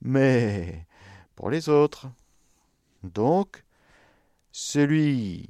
mais 0.00 0.86
pour 1.34 1.50
les 1.50 1.68
autres. 1.68 2.08
Donc, 3.02 3.64
celui 4.52 5.48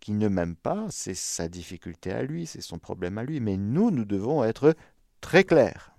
qui 0.00 0.12
ne 0.12 0.28
m'aime 0.28 0.56
pas, 0.56 0.86
c'est 0.90 1.14
sa 1.14 1.48
difficulté 1.48 2.12
à 2.12 2.22
lui, 2.22 2.46
c'est 2.46 2.60
son 2.60 2.78
problème 2.78 3.16
à 3.18 3.24
lui, 3.24 3.40
mais 3.40 3.56
nous, 3.56 3.90
nous 3.90 4.04
devons 4.04 4.44
être 4.44 4.76
très 5.20 5.44
clairs. 5.44 5.93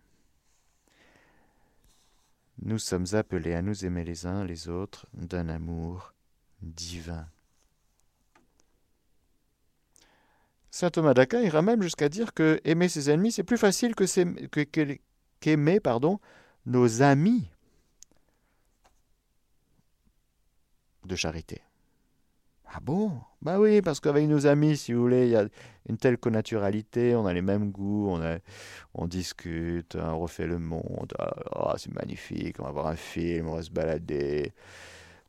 Nous 2.62 2.80
sommes 2.80 3.06
appelés 3.14 3.54
à 3.54 3.62
nous 3.62 3.86
aimer 3.86 4.04
les 4.04 4.26
uns 4.26 4.46
les 4.46 4.70
autres 4.70 5.08
d'un 5.14 5.50
amour 5.50 6.14
divin. 6.62 7.28
Saint 10.72 10.90
Thomas 10.90 11.14
d'Aquin 11.14 11.42
ira 11.42 11.62
même 11.62 11.82
jusqu'à 11.82 12.10
dire 12.10 12.34
que 12.34 12.60
aimer 12.66 12.90
ses 12.90 13.10
ennemis, 13.10 13.32
c'est 13.32 13.44
plus 13.44 13.58
facile 13.58 13.96
que 13.96 14.06
qu'aimer 15.40 15.80
nos 16.66 17.02
amis 17.02 17.50
de 21.06 21.16
charité. 21.16 21.62
Ah 22.78 22.82
bon? 22.82 23.22
Bah 23.42 23.58
oui, 23.58 23.82
parce 23.82 24.02
qu'avec 24.02 24.28
nos 24.28 24.48
amis, 24.48 24.76
si 24.76 24.92
vous 24.92 25.02
voulez, 25.02 25.28
il 25.28 25.32
y 25.32 25.36
a 25.38 25.48
une 25.88 25.98
telle 25.98 26.18
connaturalité, 26.18 27.16
on 27.16 27.26
a 27.26 27.34
les 27.34 27.42
mêmes 27.42 27.72
goûts, 27.72 28.10
on, 28.10 28.22
a, 28.22 28.40
on 28.94 29.08
discute, 29.08 29.96
on 29.96 30.20
refait 30.20 30.46
le 30.46 30.60
monde. 30.60 31.14
Ah, 31.54 31.76
c'est 31.78 31.94
magnifique, 31.94 32.60
on 32.60 32.64
va 32.64 32.72
voir 32.72 32.88
un 32.88 32.98
film, 32.98 33.48
on 33.48 33.56
va 33.56 33.62
se 33.62 33.72
balader, 33.72 34.52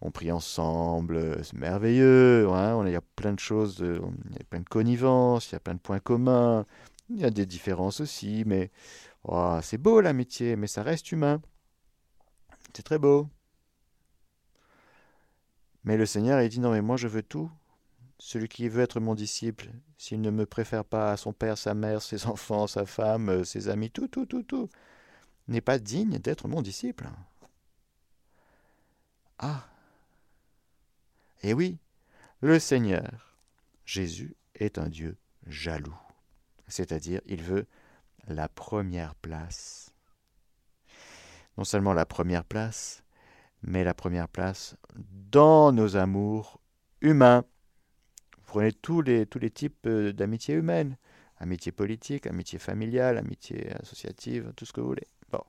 on 0.01 0.11
prie 0.11 0.33
ensemble, 0.33 1.45
c'est 1.45 1.57
merveilleux. 1.57 2.49
Hein 2.51 2.83
il 2.85 2.93
y 2.93 2.97
a 2.97 3.01
plein 3.01 3.33
de 3.33 3.41
choses, 3.41 3.79
il 3.81 4.35
y 4.35 4.41
a 4.41 4.45
plein 4.51 4.61
de 4.61 4.69
connivences, 4.69 5.51
il 5.51 5.53
y 5.53 5.57
a 5.57 5.61
plein 5.61 5.75
de 5.75 5.81
points 5.81 6.01
communs, 6.01 6.67
il 7.11 7.21
y 7.21 7.25
a 7.25 7.31
des 7.31 7.47
différences 7.47 8.01
aussi, 8.01 8.43
mais 8.47 8.73
oh, 9.25 9.59
c'est 9.63 9.79
beau 9.79 10.01
l'amitié, 10.01 10.57
mais 10.57 10.67
ça 10.67 10.83
reste 10.83 11.13
humain. 11.13 11.41
C'est 12.75 12.83
très 12.83 12.99
beau. 12.99 13.29
Mais 15.87 15.97
le 15.97 16.05
Seigneur, 16.05 16.43
il 16.43 16.49
dit 16.49 16.61
non, 16.61 16.73
mais 16.73 16.83
moi 16.83 16.97
je 16.97 17.09
veux 17.09 17.23
tout. 17.23 17.51
Celui 18.19 18.49
qui 18.49 18.69
veut 18.69 18.83
être 18.83 18.99
mon 18.99 19.15
disciple, 19.15 19.71
s'il 19.99 20.21
ne 20.21 20.31
me 20.31 20.45
préfère 20.45 20.85
pas 20.85 21.13
à 21.13 21.17
son 21.17 21.33
père, 21.33 21.57
sa 21.57 21.75
mère, 21.75 22.03
ses 22.03 22.27
enfants, 22.27 22.67
sa 22.67 22.85
femme, 22.85 23.29
euh, 23.29 23.45
ses 23.45 23.69
amis, 23.69 23.91
tout, 23.91 24.09
tout, 24.09 24.27
tout, 24.27 24.43
tout, 24.43 24.69
n'est 25.49 25.61
pas 25.61 25.79
digne 25.79 26.19
d'être 26.19 26.49
mon 26.49 26.61
disciple. 26.61 27.09
Ah 29.39 29.69
Eh 31.43 31.55
oui, 31.55 31.79
le 32.41 32.59
Seigneur, 32.59 33.37
Jésus, 33.85 34.35
est 34.57 34.79
un 34.79 34.89
Dieu 34.89 35.17
jaloux. 35.47 35.97
C'est-à-dire, 36.67 37.21
il 37.27 37.43
veut 37.43 37.67
la 38.27 38.49
première 38.49 39.15
place. 39.15 39.93
Non 41.59 41.65
seulement 41.65 41.93
la 41.93 42.07
première 42.07 42.45
place, 42.45 43.05
mais 43.67 43.85
la 43.85 43.95
première 43.95 44.29
place 44.29 44.77
dans 45.31 45.73
nos 45.73 45.97
amours 45.97 46.61
humains. 47.01 47.45
Vous 48.39 48.45
prenez 48.47 48.73
tous 48.73 49.03
les, 49.03 49.27
types 49.53 49.87
euh, 49.87 50.13
d'amitié 50.13 50.55
humaine, 50.55 50.97
amitié 51.39 51.73
politique, 51.73 52.27
amitié 52.27 52.59
familiale, 52.59 53.19
amitié 53.19 53.73
associative, 53.73 54.53
tout 54.57 54.65
ce 54.65 54.73
que 54.73 54.81
vous 54.81 54.87
voulez. 54.87 55.09
Bon. 55.31 55.43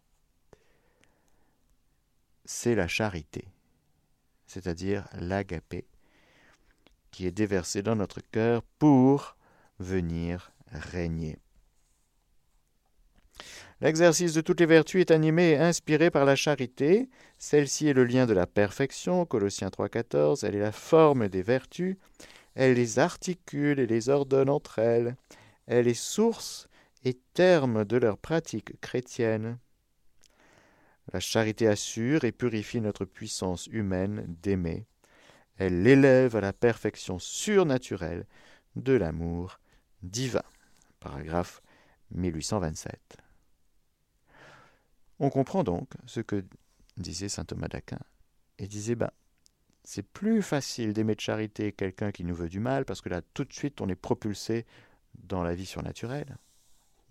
C'est 2.44 2.76
la 2.76 2.88
charité, 2.88 3.48
c'est-à-dire 4.48 5.08
l'agapé, 5.14 5.86
qui 7.12 7.28
est 7.28 7.32
déversée 7.32 7.84
dans 7.84 7.96
notre 7.96 8.22
cœur 8.22 8.64
pour 8.80 9.38
venir 9.80 10.52
régner. 10.72 11.38
L'exercice 13.80 14.34
de 14.34 14.42
toutes 14.42 14.60
les 14.60 14.66
vertus 14.66 15.02
est 15.02 15.12
animé 15.12 15.52
et 15.52 15.58
inspiré 15.58 16.10
par 16.10 16.26
la 16.26 16.36
charité. 16.36 17.10
Celle-ci 17.38 17.88
est 17.88 17.94
le 17.94 18.06
lien 18.06 18.26
de 18.26 18.34
la 18.34 18.48
perfection, 18.48 19.26
Colossiens 19.26 19.68
3.14, 19.68 20.44
elle 20.46 20.56
est 20.56 20.60
la 20.60 20.72
forme 20.72 21.28
des 21.28 21.44
vertus, 21.44 21.98
elle 22.56 22.74
les 22.74 22.98
articule 22.98 23.80
et 23.80 23.86
les 23.86 24.10
ordonne 24.10 24.50
entre 24.50 24.80
elles, 24.80 25.16
elle 25.68 25.88
est 25.88 25.94
source 25.94 26.68
et 27.04 27.20
terme 27.36 27.86
de 27.86 27.98
leur 27.98 28.18
pratique 28.18 28.82
chrétienne. 28.82 29.60
La 31.14 31.20
charité 31.20 31.68
assure 31.68 32.24
et 32.24 32.32
purifie 32.32 32.82
notre 32.82 33.06
puissance 33.06 33.68
humaine 33.68 34.26
d'aimer. 34.42 34.88
Elle 35.58 35.84
l'élève 35.84 36.36
à 36.36 36.42
la 36.42 36.52
perfection 36.52 37.20
surnaturelle 37.20 38.26
de 38.76 38.94
l'amour 38.94 39.60
divin. 40.02 40.44
Paragraphe 41.00 41.62
1827. 42.12 43.27
On 45.20 45.30
comprend 45.30 45.64
donc 45.64 45.90
ce 46.06 46.20
que 46.20 46.44
disait 46.98 47.30
saint 47.30 47.46
Thomas 47.46 47.68
d'Aquin. 47.68 48.00
Et 48.60 48.68
disait, 48.68 48.96
ben, 48.96 49.12
c'est 49.84 50.04
plus 50.04 50.42
facile 50.42 50.94
d'aimer 50.94 51.16
de 51.16 51.22
charité 51.22 51.72
quelqu'un 51.72 52.12
qui 52.12 52.24
nous 52.24 52.36
veut 52.36 52.50
du 52.50 52.60
mal, 52.60 52.86
parce 52.86 53.02
que 53.02 53.10
là, 53.10 53.22
tout 53.34 53.46
de 53.46 53.54
suite, 53.54 53.82
on 53.82 53.88
est 53.88 53.96
propulsé 53.96 54.66
dans 55.16 55.44
la 55.44 55.56
vie 55.56 55.66
surnaturelle, 55.66 56.38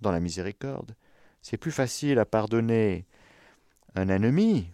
dans 0.00 0.12
la 0.12 0.20
miséricorde. 0.20 0.94
C'est 1.42 1.56
plus 1.56 1.72
facile 1.72 2.18
à 2.18 2.26
pardonner 2.26 3.06
un 3.94 4.08
ennemi 4.08 4.70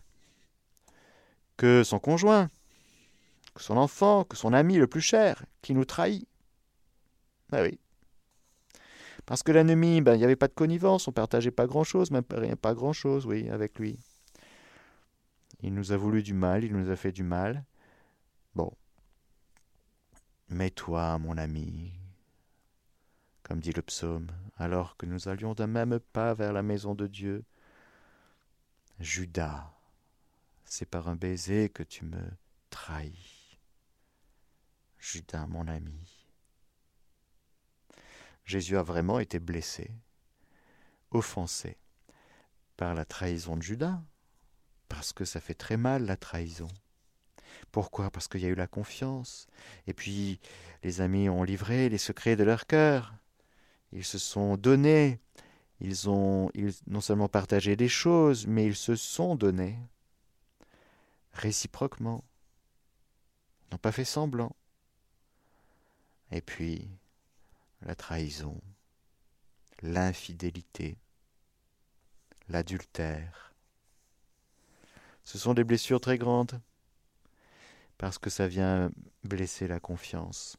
que 1.57 1.85
son 1.85 1.99
conjoint, 1.99 2.49
que 3.55 3.63
son 3.63 3.77
enfant, 3.77 4.25
que 4.25 4.37
son 4.37 4.53
ami 4.53 4.77
le 4.77 4.87
plus 4.87 5.01
cher, 5.01 5.45
qui 5.61 5.75
nous 5.75 5.85
trahit. 5.85 6.27
Ben 7.51 7.63
oui, 7.63 7.79
parce 9.27 9.43
que 9.43 9.53
l'ennemi, 9.53 10.01
ben, 10.01 10.15
il 10.15 10.19
n'y 10.19 10.25
avait 10.25 10.37
pas 10.37 10.49
de 10.49 10.55
connivence, 10.55 11.09
on 11.09 11.13
partageait 11.13 11.51
pas 11.51 11.67
grand-chose, 11.67 12.11
même 12.11 12.25
pas 12.25 12.75
grand-chose, 12.75 13.27
oui, 13.27 13.49
avec 13.51 13.79
lui. 13.79 13.99
Il 15.63 15.75
nous 15.75 15.93
a 15.93 15.97
voulu 15.97 16.23
du 16.23 16.35
mal, 16.35 16.65
il 16.65 16.77
nous 16.77 16.91
a 16.91 16.97
fait 16.97 17.13
du 17.13 17.23
mal. 17.23 17.65
Bon. 18.55 18.73
Mais 20.49 20.71
toi, 20.71 21.19
mon 21.19 21.39
ami, 21.39 21.93
comme 23.43 23.61
dit 23.61 23.73
le 23.73 23.83
psaume, 23.83 24.27
alors 24.57 24.97
que 24.97 25.07
nous 25.07 25.29
allions 25.29 25.55
d'un 25.55 25.69
même 25.69 26.01
pas 26.13 26.35
vers 26.35 26.53
la 26.53 26.63
maison 26.63 26.95
de 26.95 27.07
Dieu, 27.07 27.45
Judas, 28.99 29.73
c'est 30.65 30.87
par 30.87 31.09
un 31.09 31.17
baiser 31.17 31.69
que 31.69 31.83
tu 31.83 32.05
me 32.05 32.23
trahis. 32.71 33.59
Judas, 34.99 35.47
mon 35.47 35.69
ami. 35.69 36.22
Jésus 38.45 38.77
a 38.77 38.83
vraiment 38.83 39.19
été 39.19 39.39
blessé, 39.39 39.91
offensé 41.11 41.77
par 42.77 42.95
la 42.95 43.05
trahison 43.05 43.57
de 43.57 43.63
Judas, 43.63 44.01
parce 44.89 45.13
que 45.13 45.25
ça 45.25 45.41
fait 45.41 45.55
très 45.55 45.77
mal 45.77 46.05
la 46.05 46.17
trahison. 46.17 46.69
Pourquoi? 47.71 48.11
Parce 48.11 48.29
qu'il 48.29 48.41
y 48.41 48.47
a 48.47 48.49
eu 48.49 48.55
la 48.55 48.67
confiance. 48.67 49.47
Et 49.87 49.95
puis, 49.95 50.41
les 50.83 51.01
amis 51.01 51.29
ont 51.29 51.43
livré 51.43 51.89
les 51.89 51.99
secrets 51.99 52.37
de 52.37 52.45
leur 52.45 52.67
cœur. 52.67 53.15
Ils 53.93 54.05
se 54.05 54.19
sont 54.19 54.57
donnés. 54.57 55.21
Ils 55.81 56.09
ont 56.09 56.51
non 56.87 57.01
seulement 57.01 57.29
partagé 57.29 57.77
des 57.77 57.89
choses, 57.89 58.47
mais 58.47 58.67
ils 58.67 58.77
se 58.77 58.95
sont 58.95 59.35
donnés 59.35 59.79
réciproquement. 61.33 62.25
Ils 63.63 63.75
n'ont 63.75 63.79
pas 63.79 63.93
fait 63.93 64.05
semblant. 64.05 64.55
Et 66.31 66.41
puis, 66.41 66.89
la 67.83 67.95
trahison, 67.95 68.61
l'infidélité, 69.83 70.97
l'adultère. 72.49 73.55
Ce 75.25 75.39
sont 75.39 75.55
des 75.55 75.65
blessures 75.65 76.01
très 76.01 76.19
grandes 76.19 76.61
parce 77.99 78.19
que 78.19 78.31
ça 78.31 78.49
vient 78.49 78.91
blesser 79.25 79.69
la 79.69 79.81
confiance. 79.81 80.57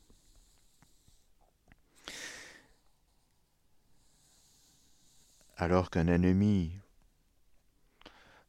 Alors 5.58 5.90
qu'un 5.90 6.08
ennemi 6.08 6.78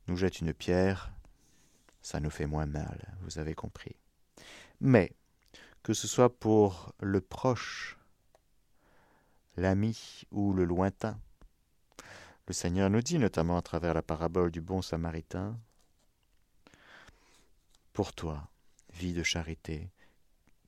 nous 0.07 0.17
jette 0.17 0.41
une 0.41 0.55
pierre, 0.55 1.13
ça 2.03 2.21
nous 2.21 2.31
fait 2.31 2.47
moins 2.47 2.67
mal, 2.67 3.17
vous 3.23 3.39
avez 3.39 3.55
compris. 3.55 3.97
Mais, 4.81 5.13
que 5.83 5.93
ce 5.93 6.07
soit 6.07 6.39
pour 6.39 6.95
le 7.01 7.21
proche 7.21 7.99
l'ami 9.57 10.25
ou 10.31 10.53
le 10.53 10.65
lointain. 10.65 11.19
Le 12.47 12.53
Seigneur 12.53 12.91
nous 12.91 13.01
dit, 13.01 13.19
notamment 13.19 13.57
à 13.57 13.63
travers 13.63 13.95
la 13.95 14.03
parabole 14.03 14.51
du 14.51 14.61
bon 14.61 14.83
samaritain, 14.83 15.59
Pour 17.93 18.13
toi, 18.13 18.49
vie 18.93 19.13
de 19.13 19.23
charité, 19.23 19.89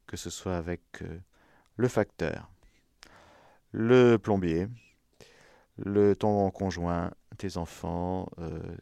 que 0.07 0.17
ce 0.17 0.31
soit 0.31 0.57
avec 0.57 1.03
euh, 1.03 1.19
le 1.77 1.89
facteur, 1.89 2.49
le 3.73 4.17
plombier, 4.17 4.69
le 5.77 6.15
ton 6.15 6.51
conjoint, 6.51 7.11
tes 7.37 7.57
enfants, 7.57 8.29
euh, 8.39 8.77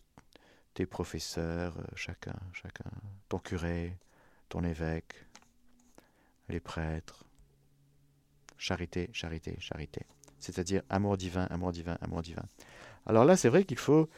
tes 0.74 0.86
professeurs, 0.86 1.78
euh, 1.78 1.84
chacun, 1.94 2.36
chacun, 2.52 2.90
ton 3.28 3.38
curé, 3.38 3.96
ton 4.48 4.62
évêque, 4.62 5.14
les 6.48 6.60
prêtres, 6.60 7.23
charité, 8.64 9.10
charité, 9.12 9.56
charité. 9.60 10.00
C'est-à-dire 10.40 10.82
amour 10.88 11.16
divin, 11.18 11.44
amour 11.50 11.70
divin, 11.72 11.98
amour 12.00 12.22
divin. 12.22 12.44
Alors 13.06 13.24
là, 13.26 13.36
c'est 13.36 13.50
vrai 13.50 13.64
qu'il 13.64 13.78
faut, 13.78 14.08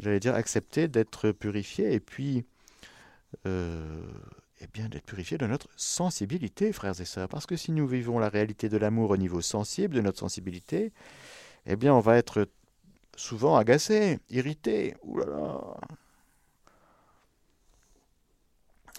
j'allais 0.00 0.18
dire, 0.18 0.34
accepter 0.34 0.88
d'être 0.88 1.30
purifié 1.30 1.92
et 1.92 2.00
puis, 2.00 2.44
euh, 3.46 4.02
eh 4.60 4.66
bien, 4.66 4.88
d'être 4.88 5.04
purifié 5.04 5.38
de 5.38 5.46
notre 5.46 5.68
sensibilité, 5.76 6.72
frères 6.72 7.00
et 7.00 7.04
sœurs. 7.04 7.28
Parce 7.28 7.46
que 7.46 7.56
si 7.56 7.70
nous 7.70 7.86
vivons 7.86 8.18
la 8.18 8.28
réalité 8.28 8.68
de 8.68 8.76
l'amour 8.76 9.10
au 9.10 9.16
niveau 9.16 9.40
sensible, 9.40 9.94
de 9.94 10.00
notre 10.00 10.18
sensibilité, 10.18 10.92
eh 11.66 11.76
bien, 11.76 11.94
on 11.94 12.00
va 12.00 12.16
être 12.16 12.48
souvent 13.16 13.56
agacé, 13.56 14.18
irrité. 14.30 14.96
Ouh 15.02 15.18
là. 15.18 15.76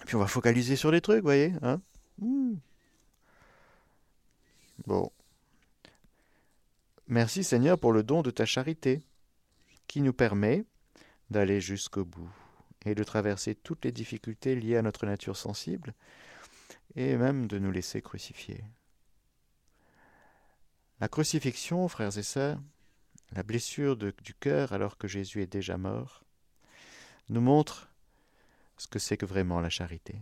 Puis 0.06 0.16
on 0.16 0.20
va 0.20 0.26
focaliser 0.26 0.76
sur 0.76 0.90
les 0.90 1.02
trucs, 1.02 1.18
vous 1.18 1.24
voyez. 1.24 1.52
Hein. 1.60 1.80
Bon. 4.88 5.12
Merci 7.08 7.44
Seigneur 7.44 7.78
pour 7.78 7.92
le 7.92 8.02
don 8.02 8.22
de 8.22 8.30
ta 8.30 8.46
charité, 8.46 9.02
qui 9.86 10.00
nous 10.00 10.14
permet 10.14 10.64
d'aller 11.28 11.60
jusqu'au 11.60 12.06
bout 12.06 12.30
et 12.86 12.94
de 12.94 13.04
traverser 13.04 13.54
toutes 13.54 13.84
les 13.84 13.92
difficultés 13.92 14.56
liées 14.56 14.78
à 14.78 14.82
notre 14.82 15.04
nature 15.04 15.36
sensible, 15.36 15.92
et 16.96 17.18
même 17.18 17.48
de 17.48 17.58
nous 17.58 17.70
laisser 17.70 18.00
crucifier. 18.00 18.64
La 21.00 21.08
crucifixion, 21.08 21.86
frères 21.88 22.16
et 22.16 22.22
sœurs, 22.22 22.58
la 23.32 23.42
blessure 23.42 23.94
du 23.94 24.32
cœur 24.40 24.72
alors 24.72 24.96
que 24.96 25.06
Jésus 25.06 25.42
est 25.42 25.52
déjà 25.52 25.76
mort, 25.76 26.24
nous 27.28 27.42
montre 27.42 27.90
ce 28.78 28.86
que 28.86 28.98
c'est 28.98 29.18
que 29.18 29.26
vraiment 29.26 29.60
la 29.60 29.68
charité. 29.68 30.18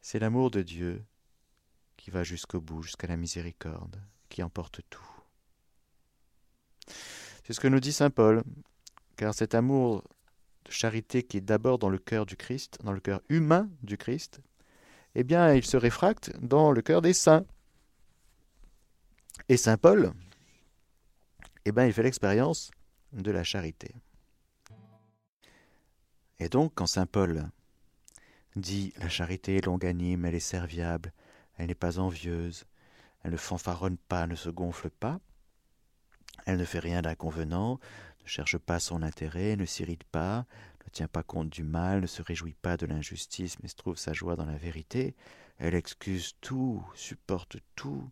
C'est 0.00 0.18
l'amour 0.18 0.50
de 0.50 0.62
Dieu 0.62 1.04
qui 2.06 2.12
va 2.12 2.22
jusqu'au 2.22 2.60
bout, 2.60 2.82
jusqu'à 2.82 3.08
la 3.08 3.16
miséricorde, 3.16 4.00
qui 4.28 4.40
emporte 4.44 4.80
tout. 4.90 5.10
C'est 7.42 7.52
ce 7.52 7.58
que 7.58 7.66
nous 7.66 7.80
dit 7.80 7.92
Saint 7.92 8.10
Paul, 8.10 8.44
car 9.16 9.34
cet 9.34 9.56
amour 9.56 10.04
de 10.66 10.70
charité 10.70 11.24
qui 11.24 11.38
est 11.38 11.40
d'abord 11.40 11.80
dans 11.80 11.88
le 11.88 11.98
cœur 11.98 12.24
du 12.24 12.36
Christ, 12.36 12.78
dans 12.84 12.92
le 12.92 13.00
cœur 13.00 13.22
humain 13.28 13.68
du 13.82 13.98
Christ, 13.98 14.40
eh 15.16 15.24
bien, 15.24 15.52
il 15.52 15.66
se 15.66 15.76
réfracte 15.76 16.30
dans 16.40 16.70
le 16.70 16.80
cœur 16.80 17.02
des 17.02 17.12
saints. 17.12 17.44
Et 19.48 19.56
Saint 19.56 19.76
Paul, 19.76 20.12
eh 21.64 21.72
bien, 21.72 21.86
il 21.86 21.92
fait 21.92 22.04
l'expérience 22.04 22.70
de 23.14 23.32
la 23.32 23.42
charité. 23.42 23.96
Et 26.38 26.48
donc, 26.48 26.70
quand 26.76 26.86
Saint 26.86 27.06
Paul 27.06 27.50
dit 28.54 28.92
la 28.98 29.08
charité 29.08 29.56
est 29.56 29.66
longanime, 29.66 30.24
elle 30.24 30.36
est 30.36 30.38
serviable, 30.38 31.12
elle 31.56 31.66
n'est 31.66 31.74
pas 31.74 31.98
envieuse, 31.98 32.64
elle 33.22 33.32
ne 33.32 33.36
fanfaronne 33.36 33.96
pas, 33.96 34.26
ne 34.26 34.34
se 34.34 34.50
gonfle 34.50 34.90
pas, 34.90 35.20
elle 36.44 36.58
ne 36.58 36.64
fait 36.64 36.78
rien 36.78 37.02
d'inconvenant, 37.02 37.80
ne 38.22 38.28
cherche 38.28 38.58
pas 38.58 38.80
son 38.80 39.02
intérêt, 39.02 39.56
ne 39.56 39.64
s'irrite 39.64 40.04
pas, 40.04 40.46
ne 40.84 40.90
tient 40.90 41.08
pas 41.08 41.22
compte 41.22 41.48
du 41.48 41.62
mal, 41.62 42.00
ne 42.00 42.06
se 42.06 42.22
réjouit 42.22 42.54
pas 42.54 42.76
de 42.76 42.86
l'injustice, 42.86 43.58
mais 43.60 43.68
se 43.68 43.76
trouve 43.76 43.96
sa 43.96 44.12
joie 44.12 44.36
dans 44.36 44.44
la 44.44 44.56
vérité. 44.56 45.16
Elle 45.58 45.74
excuse 45.74 46.34
tout, 46.40 46.84
supporte 46.94 47.56
tout, 47.74 48.10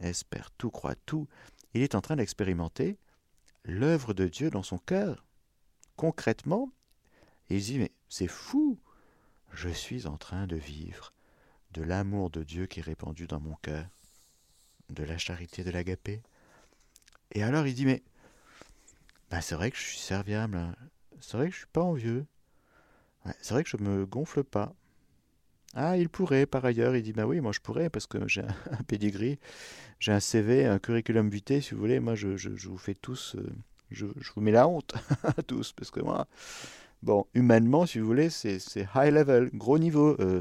espère 0.00 0.50
tout, 0.52 0.70
croit 0.70 0.94
tout. 0.94 1.28
Il 1.74 1.82
est 1.82 1.94
en 1.94 2.00
train 2.00 2.16
d'expérimenter 2.16 2.98
l'œuvre 3.64 4.14
de 4.14 4.26
Dieu 4.26 4.50
dans 4.50 4.62
son 4.62 4.78
cœur, 4.78 5.26
concrètement. 5.96 6.72
Il 7.48 7.60
dit, 7.60 7.78
mais 7.78 7.92
c'est 8.08 8.28
fou, 8.28 8.78
je 9.52 9.68
suis 9.68 10.06
en 10.06 10.16
train 10.16 10.46
de 10.46 10.56
vivre 10.56 11.12
de 11.72 11.82
l'amour 11.82 12.30
de 12.30 12.42
Dieu 12.42 12.66
qui 12.66 12.80
est 12.80 12.82
répandu 12.82 13.26
dans 13.26 13.40
mon 13.40 13.54
cœur, 13.56 13.86
de 14.88 15.04
la 15.04 15.18
charité 15.18 15.64
de 15.64 15.70
l'agapé. 15.70 16.22
Et 17.32 17.42
alors 17.42 17.66
il 17.66 17.74
dit, 17.74 17.86
mais 17.86 18.02
ben, 19.30 19.40
c'est 19.40 19.54
vrai 19.54 19.70
que 19.70 19.76
je 19.76 19.82
suis 19.82 19.98
serviable, 19.98 20.56
hein. 20.56 20.74
c'est 21.20 21.36
vrai 21.36 21.46
que 21.46 21.52
je 21.52 21.58
suis 21.58 21.68
pas 21.72 21.82
envieux, 21.82 22.26
c'est 23.40 23.54
vrai 23.54 23.64
que 23.64 23.70
je 23.70 23.76
me 23.76 24.06
gonfle 24.06 24.44
pas. 24.44 24.74
Ah, 25.74 25.96
il 25.96 26.08
pourrait, 26.08 26.46
par 26.46 26.64
ailleurs, 26.64 26.96
il 26.96 27.02
dit, 27.02 27.12
ben 27.12 27.24
oui, 27.24 27.40
moi 27.40 27.52
je 27.52 27.60
pourrais, 27.60 27.90
parce 27.90 28.06
que 28.06 28.26
j'ai 28.26 28.42
un, 28.42 28.82
pedigree, 28.88 29.38
j'ai 30.00 30.10
un 30.12 30.18
CV, 30.18 30.66
un 30.66 30.80
curriculum 30.80 31.30
vitae, 31.30 31.60
si 31.60 31.74
vous 31.74 31.80
voulez, 31.80 32.00
moi 32.00 32.16
je, 32.16 32.36
je, 32.36 32.68
vous 32.68 32.78
fais 32.78 32.94
tous, 32.94 33.36
euh, 33.36 33.52
je, 33.90 34.06
je, 34.18 34.32
vous 34.34 34.40
mets 34.40 34.50
la 34.50 34.66
honte 34.66 34.94
tous, 35.46 35.72
parce 35.72 35.92
que 35.92 36.00
moi, 36.00 36.26
bon, 37.02 37.24
humainement, 37.34 37.86
si 37.86 38.00
vous 38.00 38.06
voulez, 38.06 38.30
c'est 38.30 38.58
high 38.96 39.12
level, 39.12 39.50
gros 39.54 39.78
niveau, 39.78 40.16
euh, 40.18 40.40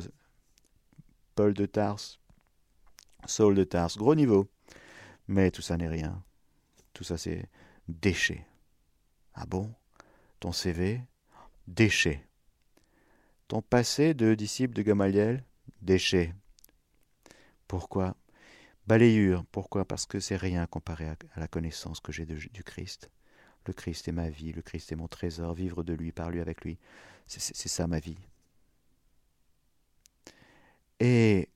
Paul 1.40 1.54
de 1.54 1.66
Tarse, 1.66 2.20
Saul 3.26 3.56
de 3.56 3.64
Tarse, 3.64 3.98
gros 3.98 4.14
niveau. 4.14 4.52
Mais 5.30 5.52
tout 5.52 5.62
ça 5.62 5.78
n'est 5.78 5.88
rien. 5.88 6.22
Tout 6.92 7.06
ça 7.06 7.18
c'est 7.18 7.46
déchet. 7.88 8.46
Ah 9.36 9.46
bon? 9.46 9.74
Ton 10.42 10.52
CV 10.52 11.02
Déchet. 11.66 12.28
Ton 13.48 13.62
passé 13.62 14.14
de 14.14 14.36
disciple 14.36 14.74
de 14.74 14.82
Gamaliel? 14.82 15.46
Déchet. 15.82 16.34
Pourquoi? 17.70 18.18
Balayure. 18.86 19.46
Pourquoi? 19.46 19.86
Parce 19.86 20.06
que 20.06 20.20
c'est 20.20 20.36
rien 20.36 20.66
comparé 20.66 21.08
à, 21.08 21.16
la 21.38 21.48
connaissance 21.48 22.02
que 22.02 22.12
j'ai 22.12 22.26
du 22.26 22.64
Christ. 22.66 23.10
Le 23.66 23.72
Christ 23.72 24.10
est 24.10 24.12
ma 24.12 24.30
vie, 24.30 24.52
le 24.52 24.62
Christ 24.62 24.92
est 24.92 24.98
mon 24.98 25.08
trésor, 25.08 25.54
vivre 25.54 25.84
de 25.84 25.94
lui, 25.94 26.12
par 26.12 26.32
lui, 26.32 26.42
avec 26.42 26.66
lui. 26.66 26.78
C'est 27.28 27.70
ça 27.70 27.88
ma 27.88 28.00
vie. 28.00 28.18
Et 31.00 31.50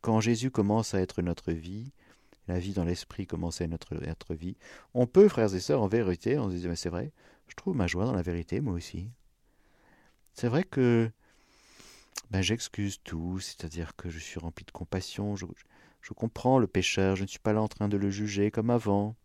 quand 0.00 0.20
Jésus 0.20 0.50
commence 0.50 0.94
à 0.94 1.00
être 1.00 1.22
notre 1.22 1.52
vie, 1.52 1.92
la 2.48 2.58
vie 2.58 2.72
dans 2.72 2.84
l'esprit 2.84 3.26
commence 3.26 3.60
à 3.60 3.64
être 3.64 3.94
notre, 3.94 4.34
vie, 4.34 4.56
on 4.94 5.06
peut, 5.06 5.28
frères 5.28 5.54
et 5.54 5.60
sœurs, 5.60 5.82
en 5.82 5.88
vérité, 5.88 6.38
on 6.38 6.50
se 6.50 6.56
dit, 6.56 6.68
mais 6.68 6.76
c'est 6.76 6.88
vrai, 6.88 7.12
je 7.48 7.54
trouve 7.54 7.76
ma 7.76 7.86
joie 7.86 8.04
dans 8.04 8.14
la 8.14 8.22
vérité, 8.22 8.60
moi 8.60 8.74
aussi. 8.74 9.08
C'est 10.34 10.48
vrai 10.48 10.64
que 10.64 11.10
ben, 12.30 12.42
j'excuse 12.42 13.00
tout, 13.02 13.40
c'est-à-dire 13.40 13.96
que 13.96 14.08
je 14.08 14.18
suis 14.18 14.38
rempli 14.38 14.64
de 14.64 14.70
compassion, 14.70 15.36
je 15.36 16.12
comprends 16.14 16.58
le 16.58 16.66
pécheur, 16.66 17.16
je 17.16 17.22
ne 17.22 17.28
suis 17.28 17.38
pas 17.38 17.52
là 17.52 17.62
en 17.62 17.68
train 17.68 17.88
de 17.88 17.96
le 17.96 18.10
juger 18.10 18.50
comme 18.50 18.70
avant, 18.70 19.16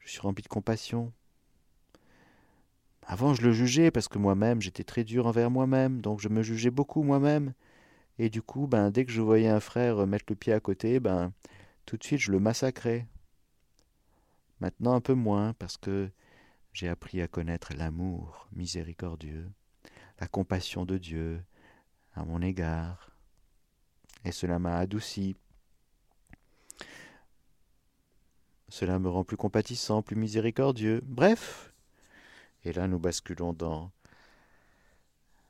je 0.00 0.10
suis 0.10 0.20
rempli 0.20 0.42
de 0.42 0.48
compassion. 0.48 1.12
Avant, 3.06 3.34
je 3.34 3.42
le 3.42 3.52
jugeais 3.52 3.90
parce 3.90 4.08
que 4.08 4.18
moi-même, 4.18 4.60
j'étais 4.60 4.84
très 4.84 5.04
dur 5.04 5.26
envers 5.26 5.50
moi-même, 5.50 6.00
donc 6.00 6.20
je 6.20 6.28
me 6.28 6.42
jugeais 6.42 6.70
beaucoup 6.70 7.02
moi-même. 7.02 7.54
Et 8.22 8.28
du 8.28 8.42
coup, 8.42 8.66
ben, 8.66 8.90
dès 8.90 9.06
que 9.06 9.12
je 9.12 9.22
voyais 9.22 9.48
un 9.48 9.60
frère 9.60 10.06
mettre 10.06 10.26
le 10.28 10.34
pied 10.34 10.52
à 10.52 10.60
côté, 10.60 11.00
ben, 11.00 11.32
tout 11.86 11.96
de 11.96 12.04
suite, 12.04 12.20
je 12.20 12.30
le 12.30 12.38
massacrais. 12.38 13.06
Maintenant, 14.60 14.92
un 14.92 15.00
peu 15.00 15.14
moins, 15.14 15.54
parce 15.54 15.78
que 15.78 16.10
j'ai 16.74 16.86
appris 16.86 17.22
à 17.22 17.28
connaître 17.28 17.72
l'amour 17.74 18.46
miséricordieux, 18.52 19.50
la 20.18 20.28
compassion 20.28 20.84
de 20.84 20.98
Dieu 20.98 21.42
à 22.12 22.26
mon 22.26 22.42
égard. 22.42 23.10
Et 24.26 24.32
cela 24.32 24.58
m'a 24.58 24.76
adouci. 24.76 25.34
Cela 28.68 28.98
me 28.98 29.08
rend 29.08 29.24
plus 29.24 29.38
compatissant, 29.38 30.02
plus 30.02 30.16
miséricordieux. 30.16 31.00
Bref. 31.06 31.72
Et 32.64 32.74
là, 32.74 32.86
nous 32.86 32.98
basculons 32.98 33.54
dans 33.54 33.90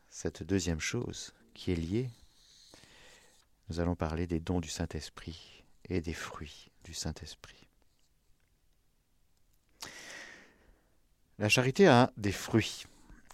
cette 0.09 0.45
deuxième 0.45 0.79
chose 0.79 1.35
qui 1.53 1.73
est 1.73 1.77
liée 1.77 2.11
nous 3.71 3.79
allons 3.79 3.95
parler 3.95 4.27
des 4.27 4.41
dons 4.41 4.61
du 4.61 4.69
Saint-Esprit 4.69 5.63
et 5.89 6.01
des 6.01 6.13
fruits 6.13 6.73
du 6.83 6.93
Saint-Esprit. 6.93 7.69
La 11.39 11.49
charité 11.49 11.87
a 11.87 12.13
des 12.17 12.33
fruits. 12.33 12.85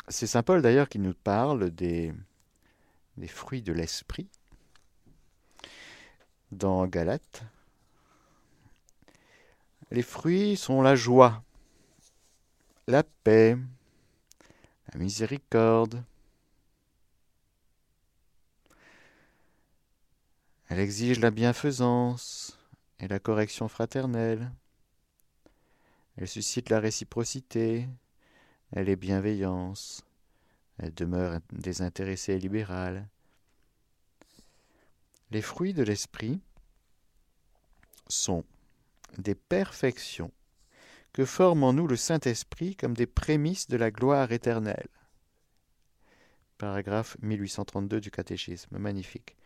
C'est 0.09 0.27
Saint 0.27 0.43
Paul 0.43 0.61
d'ailleurs 0.61 0.91
qui 0.91 0.99
nous 0.99 1.15
parle 1.15 1.71
des, 1.71 2.13
des 3.17 3.29
fruits 3.29 3.63
de 3.63 3.73
l'Esprit 3.73 4.29
dans 6.53 6.87
Galates. 6.87 7.43
Les 9.91 10.03
fruits 10.03 10.57
sont 10.57 10.83
la 10.83 10.97
joie, 10.97 11.43
la 12.87 13.05
paix, 13.05 13.57
la 14.93 14.99
miséricorde, 15.01 16.05
Elle 20.69 20.81
exige 20.81 21.21
la 21.21 21.31
bienfaisance 21.31 22.59
et 22.99 23.07
la 23.07 23.21
correction 23.21 23.69
fraternelle. 23.69 24.51
Elle 26.17 26.27
suscite 26.27 26.71
la 26.71 26.81
réciprocité. 26.81 27.89
Elle 28.73 28.89
est 28.89 28.97
bienveillance. 28.97 30.05
Elle 30.79 30.93
demeure 30.93 31.39
désintéressée 31.53 32.35
et 32.35 32.39
libérale. 32.39 33.07
Les 35.31 35.43
fruits 35.43 35.75
de 35.75 35.83
l'esprit 35.83 36.41
sont 38.09 38.45
des 39.19 39.35
perfections 39.35 40.33
que 41.13 41.25
forme 41.25 41.65
en 41.65 41.73
nous 41.73 41.87
le 41.87 41.97
Saint-Esprit 41.97 42.77
comme 42.77 42.95
des 42.95 43.07
prémices 43.07 43.69
de 43.69 43.77
la 43.77 43.91
gloire 43.91 44.33
éternelle. 44.33 44.89
Paragraphe 46.59 47.17
1832 47.23 48.01
du 48.01 48.11
catéchisme, 48.11 48.79
magnifique. 48.79 49.37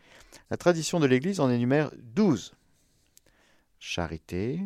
La 0.49 0.57
tradition 0.57 0.99
de 0.99 1.05
l'Église 1.07 1.39
en 1.39 1.49
énumère 1.49 1.91
douze. 1.97 2.53
Charité, 3.79 4.61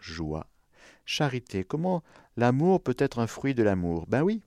joie, 0.00 0.46
charité. 1.04 1.64
Comment 1.64 2.02
l'amour 2.36 2.82
peut 2.82 2.96
être 2.98 3.18
un 3.18 3.26
fruit 3.26 3.54
de 3.54 3.62
l'amour? 3.62 4.06
Ben 4.08 4.22
oui, 4.22 4.42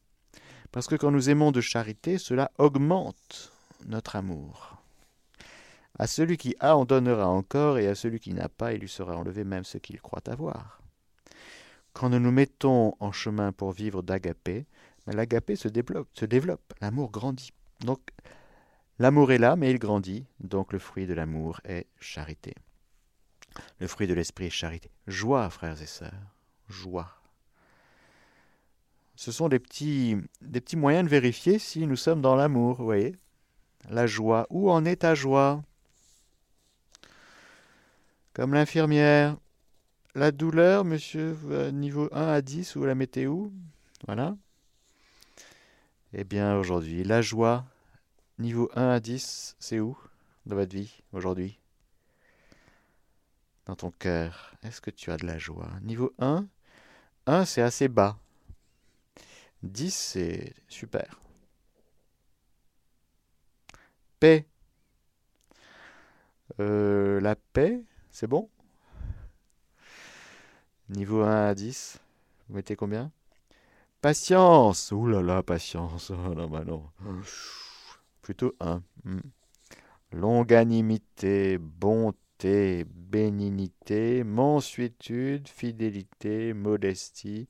parce 0.71 0.87
que 0.87 0.95
quand 0.95 1.11
nous 1.11 1.29
aimons 1.29 1.51
de 1.51 1.61
charité, 1.61 2.17
cela 2.17 2.51
augmente 2.57 3.51
notre 3.85 4.15
amour. 4.15 4.77
À 5.99 6.07
celui 6.07 6.37
qui 6.37 6.55
a, 6.59 6.77
on 6.77 6.85
donnera 6.85 7.27
encore, 7.27 7.77
et 7.77 7.87
à 7.87 7.95
celui 7.95 8.19
qui 8.19 8.33
n'a 8.33 8.49
pas, 8.49 8.73
il 8.73 8.79
lui 8.79 8.89
sera 8.89 9.15
enlevé 9.15 9.43
même 9.43 9.65
ce 9.65 9.77
qu'il 9.77 10.01
croit 10.01 10.27
avoir. 10.27 10.81
Quand 11.93 12.09
nous 12.09 12.19
nous 12.19 12.31
mettons 12.31 12.95
en 12.99 13.11
chemin 13.11 13.51
pour 13.51 13.73
vivre 13.73 14.01
d'agapé, 14.01 14.65
ben 15.05 15.15
l'agapé 15.15 15.55
se 15.55 15.67
développe, 15.67 16.07
se 16.13 16.25
développe 16.25 16.73
l'amour 16.79 17.11
grandit. 17.11 17.51
Donc 17.81 17.99
L'amour 19.01 19.31
est 19.31 19.39
là, 19.39 19.55
mais 19.55 19.71
il 19.71 19.79
grandit, 19.79 20.27
donc 20.41 20.73
le 20.73 20.77
fruit 20.77 21.07
de 21.07 21.15
l'amour 21.15 21.59
est 21.65 21.87
charité. 21.99 22.53
Le 23.79 23.87
fruit 23.87 24.05
de 24.05 24.13
l'esprit 24.13 24.45
est 24.45 24.51
charité. 24.51 24.91
Joie, 25.07 25.49
frères 25.49 25.81
et 25.81 25.87
sœurs, 25.87 26.35
joie. 26.69 27.09
Ce 29.15 29.31
sont 29.31 29.49
des 29.49 29.57
petits, 29.57 30.17
des 30.41 30.61
petits 30.61 30.77
moyens 30.77 31.03
de 31.03 31.09
vérifier 31.09 31.57
si 31.57 31.87
nous 31.87 31.95
sommes 31.95 32.21
dans 32.21 32.35
l'amour, 32.35 32.75
vous 32.75 32.85
voyez 32.85 33.15
La 33.89 34.05
joie. 34.05 34.45
Où 34.51 34.69
en 34.69 34.85
est 34.85 34.97
ta 34.97 35.15
joie? 35.15 35.63
Comme 38.33 38.53
l'infirmière. 38.53 39.35
La 40.13 40.31
douleur, 40.31 40.85
monsieur, 40.85 41.35
niveau 41.71 42.07
1 42.11 42.27
à 42.27 42.41
10, 42.43 42.75
ou 42.75 42.85
la 42.85 42.93
météo? 42.93 43.47
Voilà. 44.05 44.37
Eh 46.13 46.23
bien, 46.23 46.55
aujourd'hui, 46.57 47.03
la 47.03 47.23
joie, 47.23 47.65
niveau 48.41 48.69
1 48.75 48.89
à 48.89 48.99
10, 48.99 49.56
c'est 49.60 49.80
où 49.80 49.97
dans 50.45 50.56
votre 50.56 50.75
vie 50.75 51.01
aujourd'hui? 51.13 51.60
Dans 53.67 53.75
ton 53.75 53.91
cœur, 53.91 54.54
est-ce 54.63 54.82
que 54.82 54.89
tu 54.89 55.12
as 55.12 55.17
de 55.17 55.25
la 55.25 55.38
joie? 55.38 55.69
Niveau 55.84 56.12
1, 56.19 56.47
1 57.27 57.45
c'est 57.45 57.62
assez 57.62 57.88
bas. 57.88 58.17
10 59.63 59.93
c'est 59.95 60.54
super. 60.67 61.21
Paix. 64.19 64.47
Euh, 66.60 67.21
la 67.21 67.36
paix, 67.36 67.82
c'est 68.10 68.27
bon? 68.27 68.49
Niveau 70.89 71.21
1 71.21 71.47
à 71.47 71.54
10, 71.56 71.99
vous 72.49 72.56
mettez 72.56 72.75
combien? 72.75 73.12
Patience 74.01 74.91
Ouh 74.91 75.08
là 75.08 75.21
là, 75.21 75.43
patience 75.43 76.10
oh, 76.12 76.34
Non, 76.34 76.49
bah 76.49 76.63
non. 76.65 76.84
Plutôt 78.21 78.55
1. 78.60 78.84
Hmm. 79.03 79.19
Longanimité, 80.12 81.57
bonté, 81.57 82.86
bénignité, 82.86 84.23
mansuétude, 84.23 85.47
fidélité, 85.47 86.53
modestie, 86.53 87.47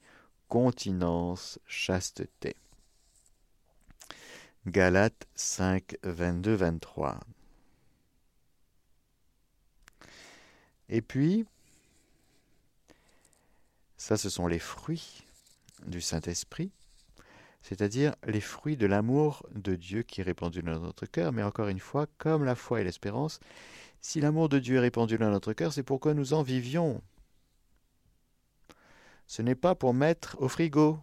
continence, 0.47 1.60
chasteté. 1.65 2.55
Galates 4.67 5.27
5, 5.34 5.95
22, 6.03 6.53
23. 6.53 7.19
Et 10.89 11.01
puis, 11.01 11.45
ça 13.97 14.17
ce 14.17 14.29
sont 14.29 14.45
les 14.45 14.60
fruits 14.60 15.23
du 15.88 16.01
Saint-Esprit, 16.01 16.71
c'est-à-dire 17.62 18.15
les 18.26 18.41
fruits 18.41 18.78
de 18.78 18.86
l'amour 18.86 19.45
de 19.54 19.76
Dieu 19.76 20.04
qui 20.04 20.21
est 20.21 20.24
répandu 20.24 20.62
dans 20.62 20.80
notre 20.80 21.06
cœur. 21.06 21.32
Mais 21.32 21.43
encore 21.43 21.67
une 21.67 21.80
fois, 21.80 22.08
comme 22.17 22.43
la 22.43 22.56
foi 22.56 22.82
et 22.82 22.84
l'espérance, 22.84 23.39
si 24.02 24.19
l'amour 24.19 24.50
de 24.50 24.60
Dieu 24.60 24.78
est 24.78 24.82
répandu 24.82 25.17
dans 25.17 25.30
notre 25.30 25.54
cœur, 25.54 25.71
c'est 25.71 25.84
pourquoi 25.84 26.13
nous 26.13 26.34
en 26.34 26.41
vivions. 26.41 27.02
Ce 29.28 29.41
n'est 29.41 29.56
pas 29.56 29.76
pour 29.76 29.93
mettre 29.93 30.36
au 30.41 30.47
frigo, 30.47 31.00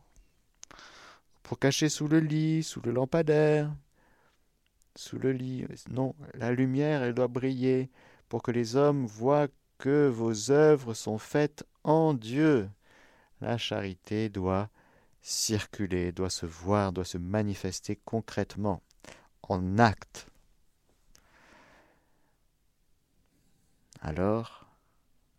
pour 1.43 1.59
cacher 1.59 1.89
sous 1.89 2.09
le 2.09 2.21
lit, 2.21 2.63
sous 2.63 2.81
le 2.83 2.91
lampadaire, 2.91 3.73
sous 4.97 5.19
le 5.19 5.33
lit. 5.33 5.65
Non, 5.91 6.15
la 6.35 6.53
lumière, 6.53 7.03
elle 7.03 7.15
doit 7.15 7.29
briller 7.29 7.89
pour 8.29 8.43
que 8.43 8.51
les 8.51 8.77
hommes 8.77 9.07
voient 9.07 9.49
que 9.79 10.09
vos 10.09 10.51
œuvres 10.51 10.93
sont 10.93 11.19
faites 11.19 11.65
en 11.85 12.13
Dieu. 12.15 12.69
La 13.41 13.57
charité 13.57 14.29
doit 14.29 14.69
circuler, 15.23 16.13
doit 16.13 16.31
se 16.31 16.47
voir, 16.47 16.93
doit 16.93 17.05
se 17.05 17.19
manifester 17.19 17.97
concrètement, 18.05 18.83
en 19.43 19.79
acte. 19.79 20.29
Alors, 24.01 24.67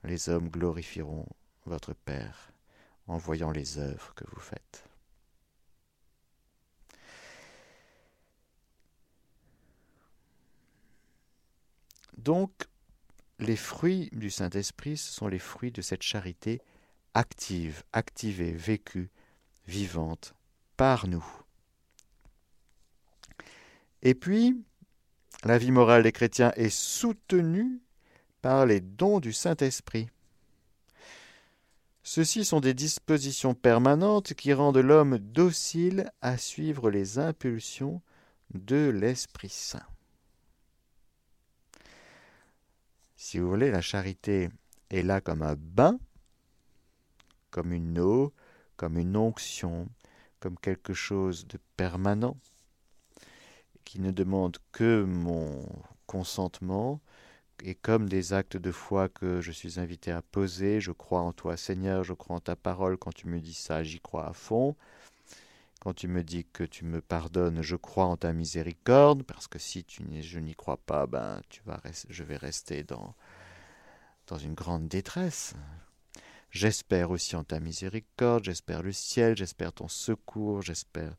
les 0.03 0.29
hommes 0.29 0.49
glorifieront 0.49 1.25
votre 1.65 1.93
Père 1.93 2.51
en 3.07 3.17
voyant 3.17 3.51
les 3.51 3.77
œuvres 3.77 4.13
que 4.15 4.25
vous 4.29 4.39
faites. 4.39 4.85
Donc, 12.17 12.51
les 13.39 13.55
fruits 13.55 14.09
du 14.11 14.29
Saint-Esprit, 14.29 14.97
ce 14.97 15.13
sont 15.13 15.27
les 15.27 15.39
fruits 15.39 15.71
de 15.71 15.81
cette 15.81 16.03
charité 16.03 16.61
active, 17.13 17.83
activée, 17.93 18.51
vécue, 18.51 19.09
vivante 19.69 20.33
par 20.75 21.07
nous. 21.07 21.25
Et 24.01 24.15
puis, 24.15 24.61
la 25.43 25.57
vie 25.57 25.71
morale 25.71 26.03
des 26.03 26.11
chrétiens 26.11 26.51
est 26.55 26.69
soutenue 26.69 27.79
par 28.41 28.65
les 28.65 28.81
dons 28.81 29.19
du 29.19 29.31
Saint-Esprit. 29.31 30.09
Ceux-ci 32.03 32.43
sont 32.43 32.59
des 32.59 32.73
dispositions 32.73 33.53
permanentes 33.53 34.33
qui 34.33 34.53
rendent 34.53 34.77
l'homme 34.77 35.19
docile 35.19 36.11
à 36.21 36.37
suivre 36.37 36.89
les 36.89 37.19
impulsions 37.19 38.01
de 38.53 38.89
l'Esprit 38.89 39.49
Saint. 39.49 39.85
Si 43.15 43.37
vous 43.37 43.47
voulez, 43.47 43.69
la 43.69 43.81
charité 43.81 44.49
est 44.89 45.03
là 45.03 45.21
comme 45.21 45.43
un 45.43 45.55
bain 45.55 45.99
comme 47.49 47.73
une 47.73 47.99
eau, 47.99 48.33
comme 48.79 48.97
une 48.97 49.17
onction, 49.17 49.89
comme 50.39 50.57
quelque 50.57 50.93
chose 50.93 51.45
de 51.47 51.59
permanent, 51.75 52.37
qui 53.83 53.99
ne 53.99 54.11
demande 54.11 54.55
que 54.71 55.03
mon 55.03 55.67
consentement, 56.07 57.01
et 57.61 57.75
comme 57.75 58.07
des 58.07 58.31
actes 58.31 58.55
de 58.55 58.71
foi 58.71 59.09
que 59.09 59.41
je 59.41 59.51
suis 59.51 59.81
invité 59.81 60.13
à 60.13 60.21
poser, 60.21 60.79
je 60.79 60.93
crois 60.93 61.19
en 61.19 61.33
toi 61.33 61.57
Seigneur, 61.57 62.05
je 62.05 62.13
crois 62.13 62.37
en 62.37 62.39
ta 62.39 62.55
parole, 62.55 62.97
quand 62.97 63.13
tu 63.13 63.27
me 63.27 63.41
dis 63.41 63.53
ça, 63.53 63.83
j'y 63.83 63.99
crois 63.99 64.29
à 64.29 64.31
fond. 64.31 64.77
Quand 65.81 65.93
tu 65.93 66.07
me 66.07 66.23
dis 66.23 66.45
que 66.45 66.63
tu 66.63 66.85
me 66.85 67.01
pardonnes, 67.01 67.61
je 67.61 67.75
crois 67.75 68.05
en 68.05 68.15
ta 68.15 68.31
miséricorde, 68.31 69.23
parce 69.23 69.49
que 69.49 69.59
si 69.59 69.83
tu 69.83 70.03
je 70.21 70.39
n'y 70.39 70.55
crois 70.55 70.77
pas, 70.77 71.05
ben 71.05 71.41
je 72.09 72.23
vais 72.23 72.37
rester 72.37 72.83
dans, 72.85 73.13
dans 74.27 74.37
une 74.37 74.53
grande 74.53 74.87
détresse. 74.87 75.53
J'espère 76.51 77.11
aussi 77.11 77.35
en 77.35 77.43
ta 77.43 77.59
miséricorde, 77.59 78.45
j'espère 78.45 78.81
le 78.81 78.91
ciel, 78.91 79.37
j'espère 79.37 79.71
ton 79.71 79.87
secours, 79.87 80.61
j'espère. 80.61 81.15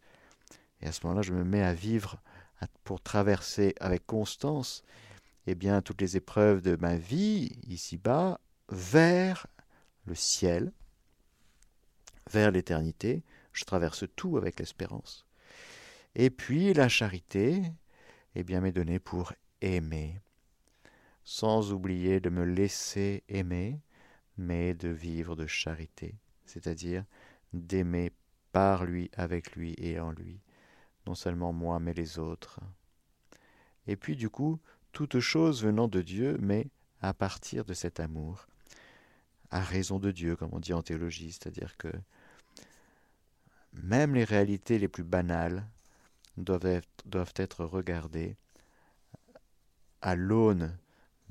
Et 0.81 0.87
à 0.87 0.93
ce 0.93 1.07
moment-là, 1.07 1.23
je 1.23 1.33
me 1.33 1.45
mets 1.45 1.62
à 1.62 1.75
vivre 1.75 2.21
pour 2.85 3.01
traverser 3.01 3.75
avec 3.81 4.07
constance 4.07 4.83
eh 5.47 5.55
bien, 5.55 5.83
toutes 5.83 6.01
les 6.01 6.16
épreuves 6.16 6.62
de 6.62 6.77
ma 6.77 6.97
vie 6.97 7.51
ici-bas 7.66 8.40
vers 8.69 9.47
le 10.05 10.14
ciel, 10.14 10.73
vers 12.31 12.51
l'éternité. 12.51 13.23
Je 13.53 13.64
traverse 13.64 14.05
tout 14.16 14.37
avec 14.37 14.59
l'espérance. 14.59 15.27
Et 16.14 16.31
puis 16.31 16.75
la 16.75 16.88
charité, 16.88 17.62
eh 18.35 18.43
bien, 18.43 18.61
m'est 18.61 18.73
donnée 18.73 18.99
pour 18.99 19.33
aimer, 19.61 20.21
sans 21.25 21.73
oublier 21.73 22.21
de 22.21 22.31
me 22.31 22.45
laisser 22.45 23.23
aimer, 23.29 23.81
mais 24.37 24.75
de 24.75 24.88
vivre 24.88 25.37
de 25.37 25.47
charité, 25.47 26.14
c'est-à-dire 26.45 27.05
d'aimer 27.53 28.12
par 28.53 28.85
lui, 28.85 29.11
avec 29.14 29.57
lui 29.57 29.75
et 29.79 30.01
en 30.01 30.12
lui, 30.12 30.40
non 31.07 31.14
seulement 31.14 31.53
moi, 31.53 31.79
mais 31.81 31.95
les 31.95 32.19
autres. 32.19 32.61
Et 33.87 33.97
puis 33.97 34.16
du 34.16 34.29
coup, 34.29 34.59
toute 34.93 35.21
chose 35.21 35.64
venant 35.64 35.88
de 35.88 36.03
Dieu, 36.03 36.37
mais 36.40 36.69
à 37.01 37.14
partir 37.14 37.64
de 37.64 37.75
cet 37.75 38.01
amour, 38.01 38.47
à 39.51 39.61
raison 39.61 39.99
de 39.99 40.11
Dieu, 40.11 40.37
comme 40.37 40.51
on 40.53 40.61
dit 40.61 40.73
en 40.73 40.83
théologie, 40.83 41.33
c'est-à-dire 41.33 41.77
que 41.77 41.88
même 43.73 44.14
les 44.14 44.25
réalités 44.25 44.79
les 44.79 44.88
plus 44.88 45.05
banales 45.05 45.66
doivent 46.37 46.66
être, 46.66 46.88
doivent 47.07 47.35
être 47.37 47.64
regardées 47.64 48.37
à 50.03 50.14
l'aune 50.14 50.77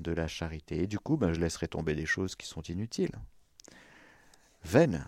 de 0.00 0.12
la 0.12 0.26
charité. 0.26 0.82
Et 0.82 0.86
du 0.86 0.98
coup, 0.98 1.16
ben, 1.16 1.32
je 1.32 1.40
laisserai 1.40 1.68
tomber 1.68 1.94
des 1.94 2.06
choses 2.06 2.34
qui 2.34 2.46
sont 2.46 2.62
inutiles, 2.62 3.14
vaines, 4.64 5.06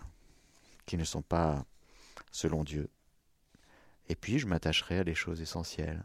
qui 0.85 0.97
ne 0.97 1.03
sont 1.03 1.21
pas 1.21 1.65
selon 2.31 2.63
Dieu. 2.63 2.89
Et 4.09 4.15
puis, 4.15 4.39
je 4.39 4.47
m'attacherai 4.47 4.99
à 4.99 5.03
des 5.03 5.15
choses 5.15 5.41
essentielles. 5.41 6.03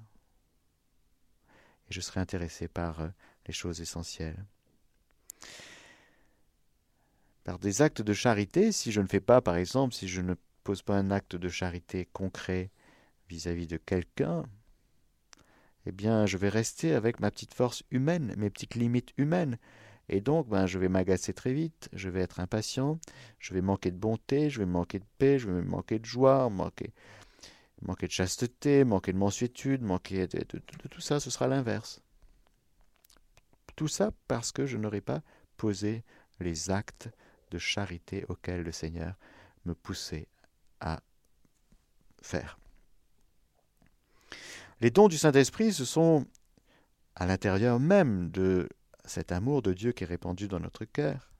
Et 1.88 1.94
je 1.94 2.00
serai 2.00 2.20
intéressé 2.20 2.68
par 2.68 3.00
euh, 3.00 3.08
les 3.46 3.52
choses 3.52 3.80
essentielles. 3.80 4.44
Par 7.44 7.58
des 7.58 7.82
actes 7.82 8.02
de 8.02 8.12
charité, 8.12 8.72
si 8.72 8.92
je 8.92 9.00
ne 9.00 9.06
fais 9.06 9.20
pas, 9.20 9.40
par 9.40 9.56
exemple, 9.56 9.94
si 9.94 10.06
je 10.06 10.20
ne 10.20 10.34
pose 10.64 10.82
pas 10.82 10.96
un 10.96 11.10
acte 11.10 11.34
de 11.34 11.48
charité 11.48 12.06
concret 12.12 12.70
vis-à-vis 13.28 13.64
-vis 13.64 13.70
de 13.70 13.76
quelqu'un, 13.78 14.44
eh 15.88 15.92
bien, 15.92 16.26
je 16.26 16.36
vais 16.36 16.50
rester 16.50 16.94
avec 16.94 17.18
ma 17.18 17.30
petite 17.30 17.54
force 17.54 17.82
humaine, 17.90 18.34
mes 18.36 18.50
petites 18.50 18.74
limites 18.74 19.14
humaines. 19.16 19.56
Et 20.10 20.20
donc, 20.20 20.46
ben, 20.46 20.66
je 20.66 20.78
vais 20.78 20.90
m'agacer 20.90 21.32
très 21.32 21.54
vite, 21.54 21.88
je 21.94 22.10
vais 22.10 22.20
être 22.20 22.40
impatient, 22.40 22.98
je 23.38 23.54
vais 23.54 23.62
manquer 23.62 23.90
de 23.90 23.96
bonté, 23.96 24.50
je 24.50 24.58
vais 24.58 24.66
manquer 24.66 24.98
de 24.98 25.06
paix, 25.16 25.38
je 25.38 25.50
vais 25.50 25.62
manquer 25.62 25.98
de 25.98 26.04
joie, 26.04 26.50
manquer, 26.50 26.92
manquer 27.80 28.06
de 28.06 28.12
chasteté, 28.12 28.84
manquer 28.84 29.14
de 29.14 29.18
mansuétude, 29.18 29.80
manquer 29.80 30.26
de, 30.26 30.40
de 30.40 30.88
tout 30.90 31.00
ça, 31.00 31.20
ce 31.20 31.30
sera 31.30 31.48
l'inverse. 31.48 32.02
Tout 33.74 33.88
ça 33.88 34.12
parce 34.26 34.52
que 34.52 34.66
je 34.66 34.76
n'aurai 34.76 35.00
pas 35.00 35.22
posé 35.56 36.04
les 36.38 36.70
actes 36.70 37.08
de 37.50 37.56
charité 37.56 38.26
auxquels 38.28 38.62
le 38.62 38.72
Seigneur 38.72 39.14
me 39.64 39.74
poussait 39.74 40.28
à 40.80 41.00
faire. 42.20 42.58
Les 44.80 44.90
dons 44.90 45.08
du 45.08 45.18
Saint-Esprit, 45.18 45.72
ce 45.72 45.84
sont 45.84 46.24
à 47.16 47.26
l'intérieur 47.26 47.80
même 47.80 48.30
de 48.30 48.68
cet 49.04 49.32
amour 49.32 49.60
de 49.60 49.72
Dieu 49.72 49.90
qui 49.90 50.04
est 50.04 50.06
répandu 50.06 50.46
dans 50.46 50.60
notre 50.60 50.84
cœur. 50.84 51.32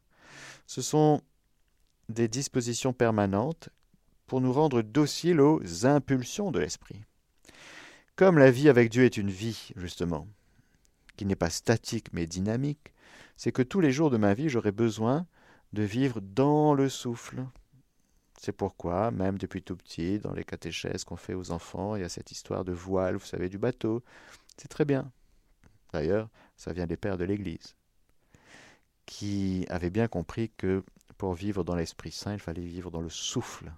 Ce 0.66 0.82
sont 0.82 1.22
des 2.08 2.26
dispositions 2.26 2.92
permanentes 2.92 3.68
pour 4.26 4.40
nous 4.40 4.52
rendre 4.52 4.82
dociles 4.82 5.40
aux 5.40 5.86
impulsions 5.86 6.50
de 6.50 6.58
l'Esprit. 6.58 7.00
Comme 8.16 8.38
la 8.38 8.50
vie 8.50 8.68
avec 8.68 8.90
Dieu 8.90 9.04
est 9.04 9.16
une 9.16 9.30
vie, 9.30 9.70
justement, 9.76 10.26
qui 11.16 11.24
n'est 11.24 11.36
pas 11.36 11.50
statique 11.50 12.12
mais 12.12 12.26
dynamique, 12.26 12.92
c'est 13.36 13.52
que 13.52 13.62
tous 13.62 13.80
les 13.80 13.92
jours 13.92 14.10
de 14.10 14.16
ma 14.16 14.34
vie, 14.34 14.48
j'aurai 14.48 14.72
besoin 14.72 15.26
de 15.72 15.84
vivre 15.84 16.20
dans 16.20 16.74
le 16.74 16.88
souffle. 16.88 17.44
C'est 18.40 18.52
pourquoi, 18.52 19.10
même 19.10 19.36
depuis 19.36 19.62
tout 19.62 19.76
petit, 19.76 20.20
dans 20.20 20.32
les 20.32 20.44
catéchèses 20.44 21.04
qu'on 21.04 21.16
fait 21.16 21.34
aux 21.34 21.50
enfants, 21.50 21.96
il 21.96 22.02
y 22.02 22.04
a 22.04 22.08
cette 22.08 22.30
histoire 22.30 22.64
de 22.64 22.72
voile, 22.72 23.16
vous 23.16 23.26
savez, 23.26 23.48
du 23.48 23.58
bateau. 23.58 24.02
C'est 24.56 24.68
très 24.68 24.84
bien. 24.84 25.10
D'ailleurs, 25.92 26.28
ça 26.56 26.72
vient 26.72 26.86
des 26.86 26.96
pères 26.96 27.18
de 27.18 27.24
l'Église, 27.24 27.74
qui 29.06 29.66
avaient 29.70 29.90
bien 29.90 30.06
compris 30.06 30.50
que 30.56 30.84
pour 31.16 31.34
vivre 31.34 31.64
dans 31.64 31.74
l'Esprit 31.74 32.12
Saint, 32.12 32.34
il 32.34 32.38
fallait 32.38 32.62
vivre 32.62 32.90
dans 32.90 33.00
le 33.00 33.10
souffle. 33.10 33.72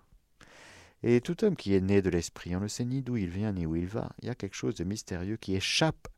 Et 1.02 1.22
tout 1.22 1.42
homme 1.44 1.56
qui 1.56 1.74
est 1.74 1.80
né 1.80 2.02
de 2.02 2.10
l'Esprit, 2.10 2.54
on 2.54 2.60
ne 2.60 2.68
sait 2.68 2.84
ni 2.84 3.00
d'où 3.00 3.16
il 3.16 3.30
vient 3.30 3.52
ni 3.52 3.64
où 3.64 3.76
il 3.76 3.86
va. 3.86 4.10
Il 4.20 4.26
y 4.26 4.30
a 4.30 4.34
quelque 4.34 4.56
chose 4.56 4.74
de 4.74 4.84
mystérieux 4.84 5.38
qui 5.38 5.54
échappe 5.54 6.08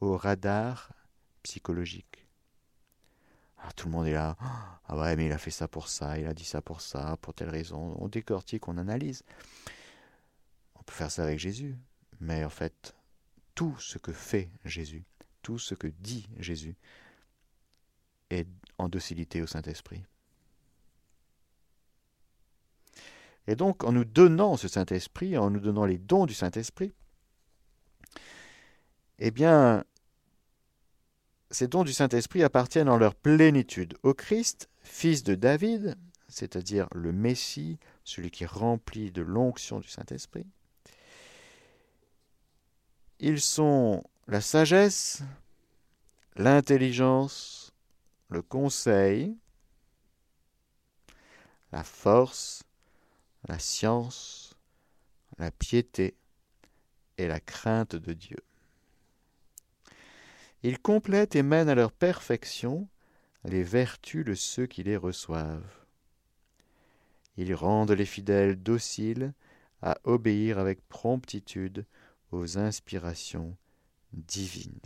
au 0.00 0.16
radar 0.16 0.92
psychologique. 1.42 2.17
Ah, 3.58 3.72
tout 3.74 3.86
le 3.88 3.92
monde 3.92 4.06
est 4.06 4.12
là. 4.12 4.36
Ah 4.40 4.96
ouais, 4.96 5.16
mais 5.16 5.26
il 5.26 5.32
a 5.32 5.38
fait 5.38 5.50
ça 5.50 5.68
pour 5.68 5.88
ça, 5.88 6.18
il 6.18 6.26
a 6.26 6.34
dit 6.34 6.44
ça 6.44 6.62
pour 6.62 6.80
ça, 6.80 7.16
pour 7.20 7.34
telle 7.34 7.50
raison. 7.50 7.96
On 7.98 8.08
décortique, 8.08 8.68
on 8.68 8.78
analyse. 8.78 9.22
On 10.76 10.82
peut 10.82 10.94
faire 10.94 11.10
ça 11.10 11.24
avec 11.24 11.38
Jésus. 11.38 11.76
Mais 12.20 12.44
en 12.44 12.50
fait, 12.50 12.94
tout 13.54 13.76
ce 13.78 13.98
que 13.98 14.12
fait 14.12 14.50
Jésus, 14.64 15.04
tout 15.42 15.58
ce 15.58 15.74
que 15.74 15.88
dit 15.88 16.28
Jésus, 16.38 16.76
est 18.30 18.46
en 18.78 18.88
docilité 18.88 19.42
au 19.42 19.46
Saint-Esprit. 19.46 20.04
Et 23.46 23.56
donc, 23.56 23.82
en 23.84 23.92
nous 23.92 24.04
donnant 24.04 24.56
ce 24.56 24.68
Saint-Esprit, 24.68 25.38
en 25.38 25.50
nous 25.50 25.60
donnant 25.60 25.86
les 25.86 25.96
dons 25.96 26.26
du 26.26 26.34
Saint-Esprit, 26.34 26.92
eh 29.18 29.30
bien, 29.30 29.84
ces 31.50 31.68
dons 31.68 31.84
du 31.84 31.92
Saint-Esprit 31.92 32.42
appartiennent 32.42 32.88
en 32.88 32.96
leur 32.96 33.14
plénitude 33.14 33.96
au 34.02 34.14
Christ, 34.14 34.68
fils 34.82 35.22
de 35.22 35.34
David, 35.34 35.96
c'est-à-dire 36.28 36.88
le 36.92 37.12
Messie, 37.12 37.78
celui 38.04 38.30
qui 38.30 38.44
est 38.44 38.46
rempli 38.46 39.10
de 39.10 39.22
l'onction 39.22 39.80
du 39.80 39.88
Saint-Esprit. 39.88 40.46
Ils 43.18 43.40
sont 43.40 44.04
la 44.26 44.40
sagesse, 44.40 45.22
l'intelligence, 46.36 47.72
le 48.28 48.42
conseil, 48.42 49.36
la 51.72 51.82
force, 51.82 52.62
la 53.48 53.58
science, 53.58 54.54
la 55.38 55.50
piété 55.50 56.16
et 57.16 57.26
la 57.26 57.40
crainte 57.40 57.96
de 57.96 58.12
Dieu. 58.12 58.38
Ils 60.62 60.78
complètent 60.78 61.36
et 61.36 61.42
mènent 61.42 61.68
à 61.68 61.74
leur 61.74 61.92
perfection 61.92 62.88
les 63.44 63.62
vertus 63.62 64.24
de 64.24 64.34
ceux 64.34 64.66
qui 64.66 64.82
les 64.82 64.96
reçoivent. 64.96 65.86
Ils 67.36 67.54
rendent 67.54 67.92
les 67.92 68.04
fidèles 68.04 68.60
dociles 68.60 69.32
à 69.82 69.98
obéir 70.04 70.58
avec 70.58 70.86
promptitude 70.88 71.86
aux 72.32 72.58
inspirations 72.58 73.56
divines. 74.12 74.80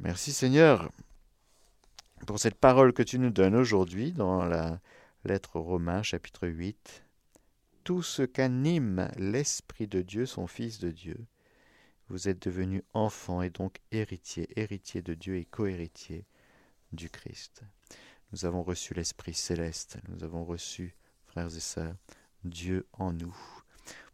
Merci 0.00 0.32
Seigneur 0.32 0.90
pour 2.26 2.38
cette 2.38 2.54
parole 2.54 2.92
que 2.92 3.02
tu 3.02 3.18
nous 3.18 3.30
donnes 3.30 3.56
aujourd'hui 3.56 4.12
dans 4.12 4.44
la 4.44 4.80
lettre 5.24 5.56
aux 5.56 5.62
Romains 5.62 6.02
chapitre 6.02 6.48
8 6.48 7.07
tout 7.88 8.02
ce 8.02 8.20
qu'anime 8.20 9.10
l'Esprit 9.16 9.86
de 9.86 10.02
Dieu, 10.02 10.26
son 10.26 10.46
Fils 10.46 10.78
de 10.78 10.90
Dieu. 10.90 11.26
Vous 12.10 12.28
êtes 12.28 12.42
devenus 12.42 12.82
enfants 12.92 13.40
et 13.40 13.48
donc 13.48 13.80
héritiers, 13.92 14.46
héritiers 14.60 15.00
de 15.00 15.14
Dieu 15.14 15.38
et 15.38 15.46
cohéritiers 15.46 16.26
du 16.92 17.08
Christ. 17.08 17.62
Nous 18.30 18.44
avons 18.44 18.62
reçu 18.62 18.92
l'Esprit 18.92 19.32
céleste, 19.32 19.96
nous 20.10 20.22
avons 20.22 20.44
reçu, 20.44 20.94
frères 21.28 21.46
et 21.46 21.60
sœurs, 21.60 21.96
Dieu 22.44 22.86
en 22.92 23.14
nous, 23.14 23.34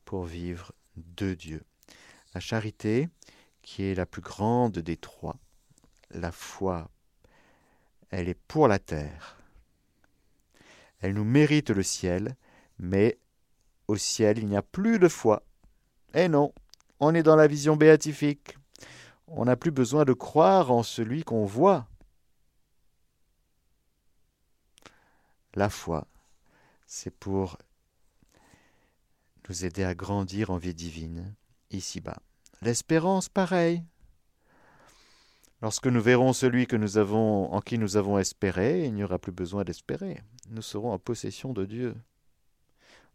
pour 0.05 0.25
vivre 0.25 0.71
de 0.95 1.35
Dieu. 1.35 1.65
La 2.33 2.41
charité, 2.41 3.09
qui 3.61 3.83
est 3.83 3.97
la 3.97 4.07
plus 4.07 4.23
grande 4.23 4.79
des 4.79 4.97
trois, 4.97 5.41
la 6.13 6.31
foi, 6.31 6.93
elle 8.11 8.29
est 8.29 8.41
pour 8.47 8.69
la 8.69 8.79
terre. 8.79 9.37
Elle 11.01 11.15
nous 11.15 11.25
mérite 11.25 11.71
le 11.71 11.83
ciel, 11.83 12.37
mais 12.79 13.19
au 13.89 13.97
ciel, 13.97 14.39
il 14.39 14.47
n'y 14.47 14.57
a 14.57 14.63
plus 14.63 14.99
de 14.99 15.09
foi. 15.09 15.43
Eh 16.15 16.29
non, 16.29 16.53
on 17.01 17.15
est 17.15 17.23
dans 17.23 17.37
la 17.37 17.47
vision 17.47 17.77
béatifique. 17.77 18.57
On 19.27 19.45
n'a 19.45 19.57
plus 19.57 19.71
besoin 19.71 20.05
de 20.05 20.13
croire 20.13 20.71
en 20.71 20.83
celui 20.83 21.25
qu'on 21.25 21.45
voit. 21.45 21.89
La 25.55 25.71
foi, 25.71 26.07
c'est 26.87 27.15
pour 27.15 27.59
nous 29.49 29.65
aider 29.65 29.85
à 29.85 29.95
grandir 29.95 30.51
en 30.51 30.57
vie 30.57 30.75
divine, 30.75 31.35
ici-bas. 31.71 32.19
L'espérance, 32.63 33.29
pareil. 33.29 33.85
Lorsque 35.63 35.87
nous 35.87 36.01
verrons 36.01 36.33
celui 36.33 36.67
que 36.67 36.77
nous 36.77 36.99
avons, 36.99 37.53
en 37.53 37.61
qui 37.61 37.79
nous 37.79 37.97
avons 37.97 38.19
espéré, 38.19 38.85
il 38.85 38.95
n'y 38.95 39.05
aura 39.05 39.19
plus 39.19 39.33
besoin 39.33 39.65
d'espérer. 39.65 40.23
Nous 40.51 40.63
serons 40.63 40.93
en 40.93 40.99
possession 40.99 41.53
de 41.53 41.65
Dieu 41.65 41.95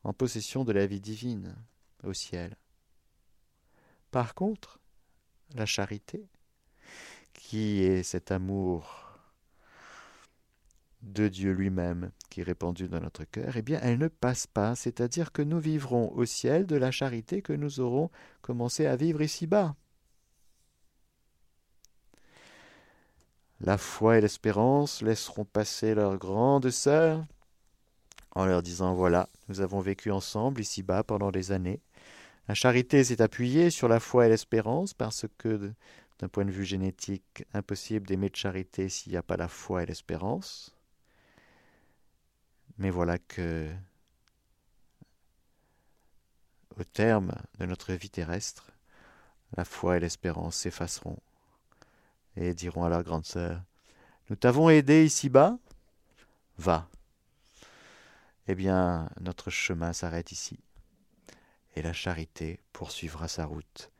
en 0.03 0.13
possession 0.13 0.63
de 0.63 0.71
la 0.71 0.85
vie 0.85 1.01
divine 1.01 1.55
au 2.03 2.13
ciel. 2.13 2.55
Par 4.11 4.33
contre, 4.33 4.79
la 5.55 5.65
charité, 5.65 6.27
qui 7.33 7.83
est 7.83 8.03
cet 8.03 8.31
amour 8.31 9.05
de 11.01 11.27
Dieu 11.27 11.51
lui-même 11.51 12.11
qui 12.29 12.41
est 12.41 12.43
répandu 12.43 12.87
dans 12.87 12.99
notre 12.99 13.23
cœur, 13.23 13.55
eh 13.55 13.61
bien, 13.61 13.79
elle 13.81 13.97
ne 13.97 14.07
passe 14.07 14.47
pas, 14.47 14.75
c'est-à-dire 14.75 15.31
que 15.31 15.41
nous 15.41 15.59
vivrons 15.59 16.11
au 16.11 16.25
ciel 16.25 16.65
de 16.65 16.75
la 16.75 16.91
charité 16.91 17.41
que 17.41 17.53
nous 17.53 17.79
aurons 17.79 18.09
commencé 18.41 18.85
à 18.85 18.95
vivre 18.95 19.21
ici-bas. 19.21 19.75
La 23.61 23.77
foi 23.77 24.17
et 24.17 24.21
l'espérance 24.21 25.01
laisseront 25.01 25.45
passer 25.45 25.93
leur 25.93 26.17
grande 26.17 26.69
sœur, 26.69 27.25
en 28.31 28.45
leur 28.45 28.61
disant 28.61 28.93
voilà, 28.93 29.27
nous 29.49 29.61
avons 29.61 29.79
vécu 29.81 30.11
ensemble 30.11 30.61
ici-bas 30.61 31.03
pendant 31.03 31.31
des 31.31 31.51
années. 31.51 31.81
La 32.47 32.53
charité 32.53 33.03
s'est 33.03 33.21
appuyée 33.21 33.71
sur 33.71 33.87
la 33.87 33.99
foi 33.99 34.27
et 34.27 34.29
l'espérance 34.29 34.93
parce 34.93 35.25
que, 35.37 35.73
d'un 36.19 36.27
point 36.27 36.45
de 36.45 36.51
vue 36.51 36.65
génétique, 36.65 37.45
impossible 37.53 38.07
d'aimer 38.07 38.29
de 38.29 38.35
charité 38.35 38.89
s'il 38.89 39.11
n'y 39.11 39.17
a 39.17 39.23
pas 39.23 39.37
la 39.37 39.47
foi 39.47 39.83
et 39.83 39.85
l'espérance. 39.87 40.75
Mais 42.77 42.91
voilà 42.91 43.17
que, 43.17 43.69
au 46.79 46.83
terme 46.83 47.33
de 47.59 47.65
notre 47.65 47.93
vie 47.93 48.09
terrestre, 48.09 48.71
la 49.57 49.65
foi 49.65 49.97
et 49.97 49.99
l'espérance 49.99 50.57
s'effaceront 50.57 51.17
et 52.35 52.53
diront 52.53 52.83
à 52.83 52.89
leur 52.89 53.03
grande 53.03 53.25
sœur 53.25 53.61
Nous 54.29 54.35
t'avons 54.35 54.69
aidé 54.69 55.05
ici-bas, 55.05 55.57
va, 56.57 56.87
eh 58.51 58.55
bien, 58.55 59.11
notre 59.21 59.51
chemin 59.51 59.93
s'arrête 59.93 60.31
ici, 60.31 60.57
et 61.75 61.83
la 61.83 61.93
charité 61.93 62.59
poursuivra 62.73 63.27
sa 63.27 63.45
route 63.45 63.91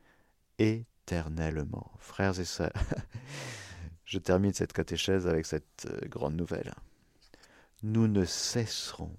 éternellement. 0.58 1.92
Frères 2.00 2.40
et 2.40 2.44
sœurs, 2.44 2.72
je 4.04 4.18
termine 4.18 4.52
cette 4.52 4.72
catéchèse 4.72 5.28
avec 5.28 5.46
cette 5.46 5.86
euh, 5.86 6.00
grande 6.08 6.34
nouvelle. 6.34 6.74
Nous 7.84 8.08
ne 8.08 8.24
cesserons 8.24 9.16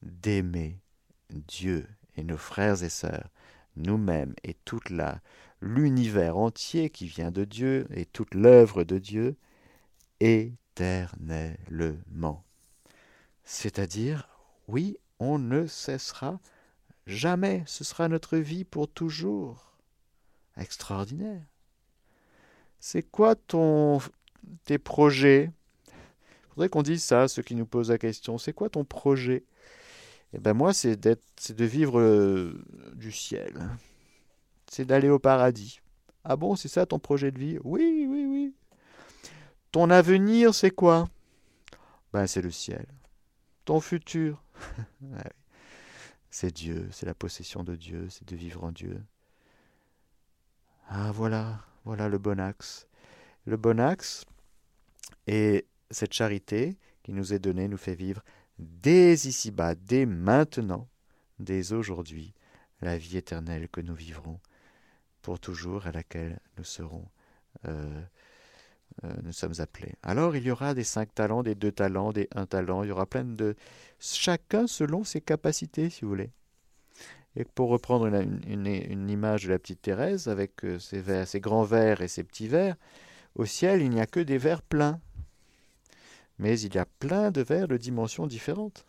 d'aimer 0.00 0.80
Dieu 1.28 1.86
et 2.16 2.24
nos 2.24 2.38
frères 2.38 2.82
et 2.82 2.88
sœurs, 2.88 3.28
nous-mêmes 3.76 4.34
et 4.44 4.54
toute 4.64 4.88
la 4.88 5.20
l'univers 5.60 6.38
entier 6.38 6.88
qui 6.88 7.06
vient 7.06 7.30
de 7.30 7.44
Dieu 7.44 7.86
et 7.90 8.06
toute 8.06 8.34
l'œuvre 8.34 8.84
de 8.84 8.96
Dieu 8.96 9.36
éternellement. 10.20 12.46
C'est-à-dire 13.44 14.29
oui, 14.70 14.96
on 15.18 15.38
ne 15.38 15.66
cessera 15.66 16.40
jamais. 17.06 17.62
Ce 17.66 17.84
sera 17.84 18.08
notre 18.08 18.36
vie 18.36 18.64
pour 18.64 18.88
toujours. 18.88 19.76
Extraordinaire. 20.56 21.42
C'est 22.78 23.02
quoi 23.02 23.34
ton, 23.34 23.98
tes 24.64 24.78
projets? 24.78 25.50
Il 25.88 26.54
faudrait 26.54 26.68
qu'on 26.68 26.82
dise 26.82 27.02
ça, 27.02 27.28
ceux 27.28 27.42
qui 27.42 27.54
nous 27.54 27.66
posent 27.66 27.90
la 27.90 27.98
question. 27.98 28.38
C'est 28.38 28.52
quoi 28.52 28.68
ton 28.68 28.84
projet? 28.84 29.44
Et 30.32 30.38
ben 30.38 30.54
moi, 30.54 30.72
c'est 30.72 30.96
de 30.96 31.64
vivre 31.64 31.98
euh, 31.98 32.62
du 32.94 33.12
ciel. 33.12 33.54
C'est 34.70 34.84
d'aller 34.84 35.08
au 35.08 35.18
paradis. 35.18 35.80
Ah 36.22 36.36
bon, 36.36 36.54
c'est 36.54 36.68
ça 36.68 36.86
ton 36.86 36.98
projet 36.98 37.32
de 37.32 37.38
vie? 37.38 37.58
Oui, 37.64 38.06
oui, 38.08 38.26
oui. 38.26 38.54
Ton 39.72 39.90
avenir, 39.90 40.54
c'est 40.54 40.70
quoi? 40.70 41.08
Ben, 42.12 42.26
c'est 42.26 42.42
le 42.42 42.50
ciel. 42.50 42.86
Ton 43.64 43.80
futur? 43.80 44.42
C'est 46.32 46.54
Dieu, 46.54 46.88
c'est 46.92 47.06
la 47.06 47.14
possession 47.14 47.64
de 47.64 47.74
Dieu, 47.74 48.08
c'est 48.08 48.26
de 48.28 48.36
vivre 48.36 48.62
en 48.62 48.70
Dieu. 48.70 49.02
Ah 50.88 51.10
voilà, 51.10 51.64
voilà 51.84 52.08
le 52.08 52.18
bon 52.18 52.38
axe. 52.38 52.86
Le 53.46 53.56
bon 53.56 53.80
axe 53.80 54.24
et 55.26 55.66
cette 55.90 56.12
charité 56.12 56.78
qui 57.02 57.12
nous 57.12 57.32
est 57.32 57.40
donnée 57.40 57.66
nous 57.66 57.76
fait 57.76 57.96
vivre 57.96 58.22
dès 58.60 59.14
ici-bas, 59.14 59.74
dès 59.74 60.06
maintenant, 60.06 60.88
dès 61.40 61.72
aujourd'hui, 61.72 62.32
la 62.80 62.96
vie 62.96 63.16
éternelle 63.16 63.68
que 63.68 63.80
nous 63.80 63.94
vivrons 63.94 64.38
pour 65.22 65.40
toujours, 65.40 65.86
à 65.86 65.92
laquelle 65.92 66.40
nous 66.56 66.64
serons, 66.64 67.08
euh, 67.66 68.02
nous 69.22 69.32
sommes 69.32 69.54
appelés. 69.58 69.94
Alors 70.02 70.36
il 70.36 70.44
y 70.44 70.50
aura 70.50 70.74
des 70.74 70.84
cinq 70.84 71.14
talents, 71.14 71.42
des 71.42 71.54
deux 71.54 71.72
talents, 71.72 72.12
des 72.12 72.28
un 72.34 72.46
talent, 72.46 72.82
il 72.82 72.88
y 72.88 72.92
aura 72.92 73.06
plein 73.06 73.24
de 73.24 73.56
chacun 73.98 74.66
selon 74.66 75.04
ses 75.04 75.20
capacités, 75.20 75.90
si 75.90 76.02
vous 76.02 76.08
voulez. 76.08 76.30
Et 77.36 77.44
pour 77.44 77.68
reprendre 77.70 78.06
une, 78.06 79.10
image 79.10 79.44
de 79.44 79.50
la 79.50 79.58
petite 79.58 79.82
Thérèse, 79.82 80.28
avec 80.28 80.64
euh, 80.64 80.78
ses, 80.78 81.00
verres, 81.00 81.28
ses 81.28 81.40
grands 81.40 81.62
verres 81.62 82.00
et 82.00 82.08
ses 82.08 82.24
petits 82.24 82.48
verres, 82.48 82.76
au 83.36 83.44
ciel, 83.44 83.82
il 83.82 83.90
n'y 83.90 84.00
a 84.00 84.06
que 84.06 84.20
des 84.20 84.38
verres 84.38 84.62
pleins. 84.62 85.00
Mais 86.38 86.58
il 86.60 86.74
y 86.74 86.78
a 86.78 86.86
plein 86.86 87.30
de 87.30 87.42
verres 87.42 87.68
de 87.68 87.76
dimensions 87.76 88.26
différentes. 88.26 88.84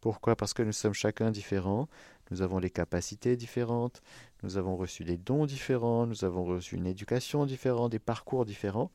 Pourquoi? 0.00 0.36
Parce 0.36 0.52
que 0.52 0.62
nous 0.62 0.72
sommes 0.72 0.92
chacun 0.92 1.30
différents, 1.30 1.88
nous 2.30 2.42
avons 2.42 2.60
des 2.60 2.70
capacités 2.70 3.36
différentes, 3.36 4.02
nous 4.42 4.56
avons 4.56 4.76
reçu 4.76 5.04
des 5.04 5.16
dons 5.16 5.46
différents, 5.46 6.06
nous 6.06 6.24
avons 6.24 6.44
reçu 6.44 6.76
une 6.76 6.86
éducation 6.86 7.46
différente, 7.46 7.92
des 7.92 7.98
parcours 7.98 8.44
différents. 8.44 8.90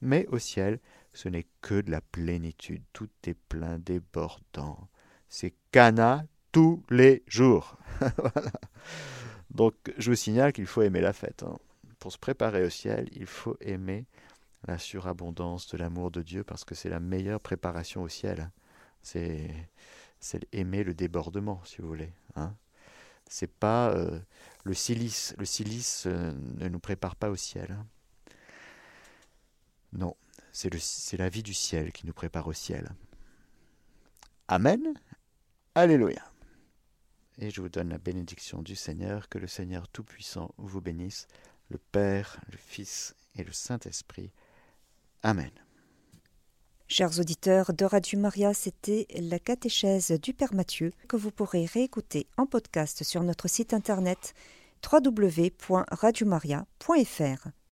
Mais 0.00 0.26
au 0.28 0.38
ciel, 0.38 0.80
ce 1.12 1.28
n'est 1.28 1.46
que 1.62 1.80
de 1.80 1.90
la 1.90 2.00
plénitude, 2.00 2.82
tout 2.92 3.08
est 3.26 3.38
plein, 3.48 3.78
débordant. 3.78 4.88
C'est 5.28 5.54
Cana 5.72 6.26
tous 6.52 6.82
les 6.90 7.22
jours. 7.26 7.76
Donc 9.50 9.74
je 9.98 10.10
vous 10.10 10.16
signale 10.16 10.52
qu'il 10.52 10.66
faut 10.66 10.82
aimer 10.82 11.00
la 11.00 11.12
fête. 11.12 11.42
Hein. 11.42 11.56
Pour 11.98 12.12
se 12.12 12.18
préparer 12.18 12.64
au 12.64 12.70
ciel, 12.70 13.08
il 13.12 13.26
faut 13.26 13.56
aimer 13.60 14.06
la 14.66 14.78
surabondance 14.78 15.68
de 15.68 15.78
l'amour 15.78 16.10
de 16.10 16.22
Dieu 16.22 16.44
parce 16.44 16.64
que 16.64 16.74
c'est 16.74 16.88
la 16.88 17.00
meilleure 17.00 17.40
préparation 17.40 18.02
au 18.02 18.08
ciel. 18.08 18.50
C'est 19.02 19.50
aimer 20.52 20.84
le 20.84 20.94
débordement, 20.94 21.60
si 21.64 21.82
vous 21.82 21.88
voulez. 21.88 22.12
Hein. 22.36 22.54
C'est 23.28 23.52
pas 23.52 23.90
euh, 23.90 24.20
le 24.64 24.74
silice. 24.74 25.34
Le 25.38 25.44
silice 25.44 26.04
euh, 26.06 26.32
ne 26.58 26.68
nous 26.68 26.78
prépare 26.78 27.16
pas 27.16 27.30
au 27.30 27.36
ciel. 27.36 27.72
Hein. 27.72 27.86
Non, 29.92 30.16
c'est 30.52 31.16
la 31.16 31.28
vie 31.28 31.42
du 31.42 31.54
ciel 31.54 31.92
qui 31.92 32.06
nous 32.06 32.12
prépare 32.12 32.46
au 32.46 32.52
ciel. 32.52 32.90
Amen. 34.48 34.80
Alléluia. 35.74 36.24
Et 37.38 37.50
je 37.50 37.60
vous 37.60 37.68
donne 37.68 37.88
la 37.88 37.98
bénédiction 37.98 38.62
du 38.62 38.76
Seigneur, 38.76 39.28
que 39.28 39.38
le 39.38 39.46
Seigneur 39.46 39.88
Tout-Puissant 39.88 40.54
vous 40.56 40.80
bénisse, 40.80 41.26
le 41.68 41.78
Père, 41.78 42.40
le 42.50 42.56
Fils 42.56 43.14
et 43.36 43.42
le 43.44 43.52
Saint-Esprit. 43.52 44.30
Amen. 45.22 45.50
Chers 46.86 47.18
auditeurs 47.18 47.72
de 47.72 47.86
Radio 47.86 48.18
Maria, 48.18 48.52
c'était 48.52 49.06
la 49.18 49.38
catéchèse 49.38 50.10
du 50.20 50.34
Père 50.34 50.52
Mathieu 50.54 50.92
que 51.08 51.16
vous 51.16 51.30
pourrez 51.30 51.64
réécouter 51.64 52.26
en 52.36 52.44
podcast 52.44 53.04
sur 53.04 53.22
notre 53.22 53.48
site 53.48 53.72
internet 53.72 54.34
www.radiomaria.fr. 54.92 57.48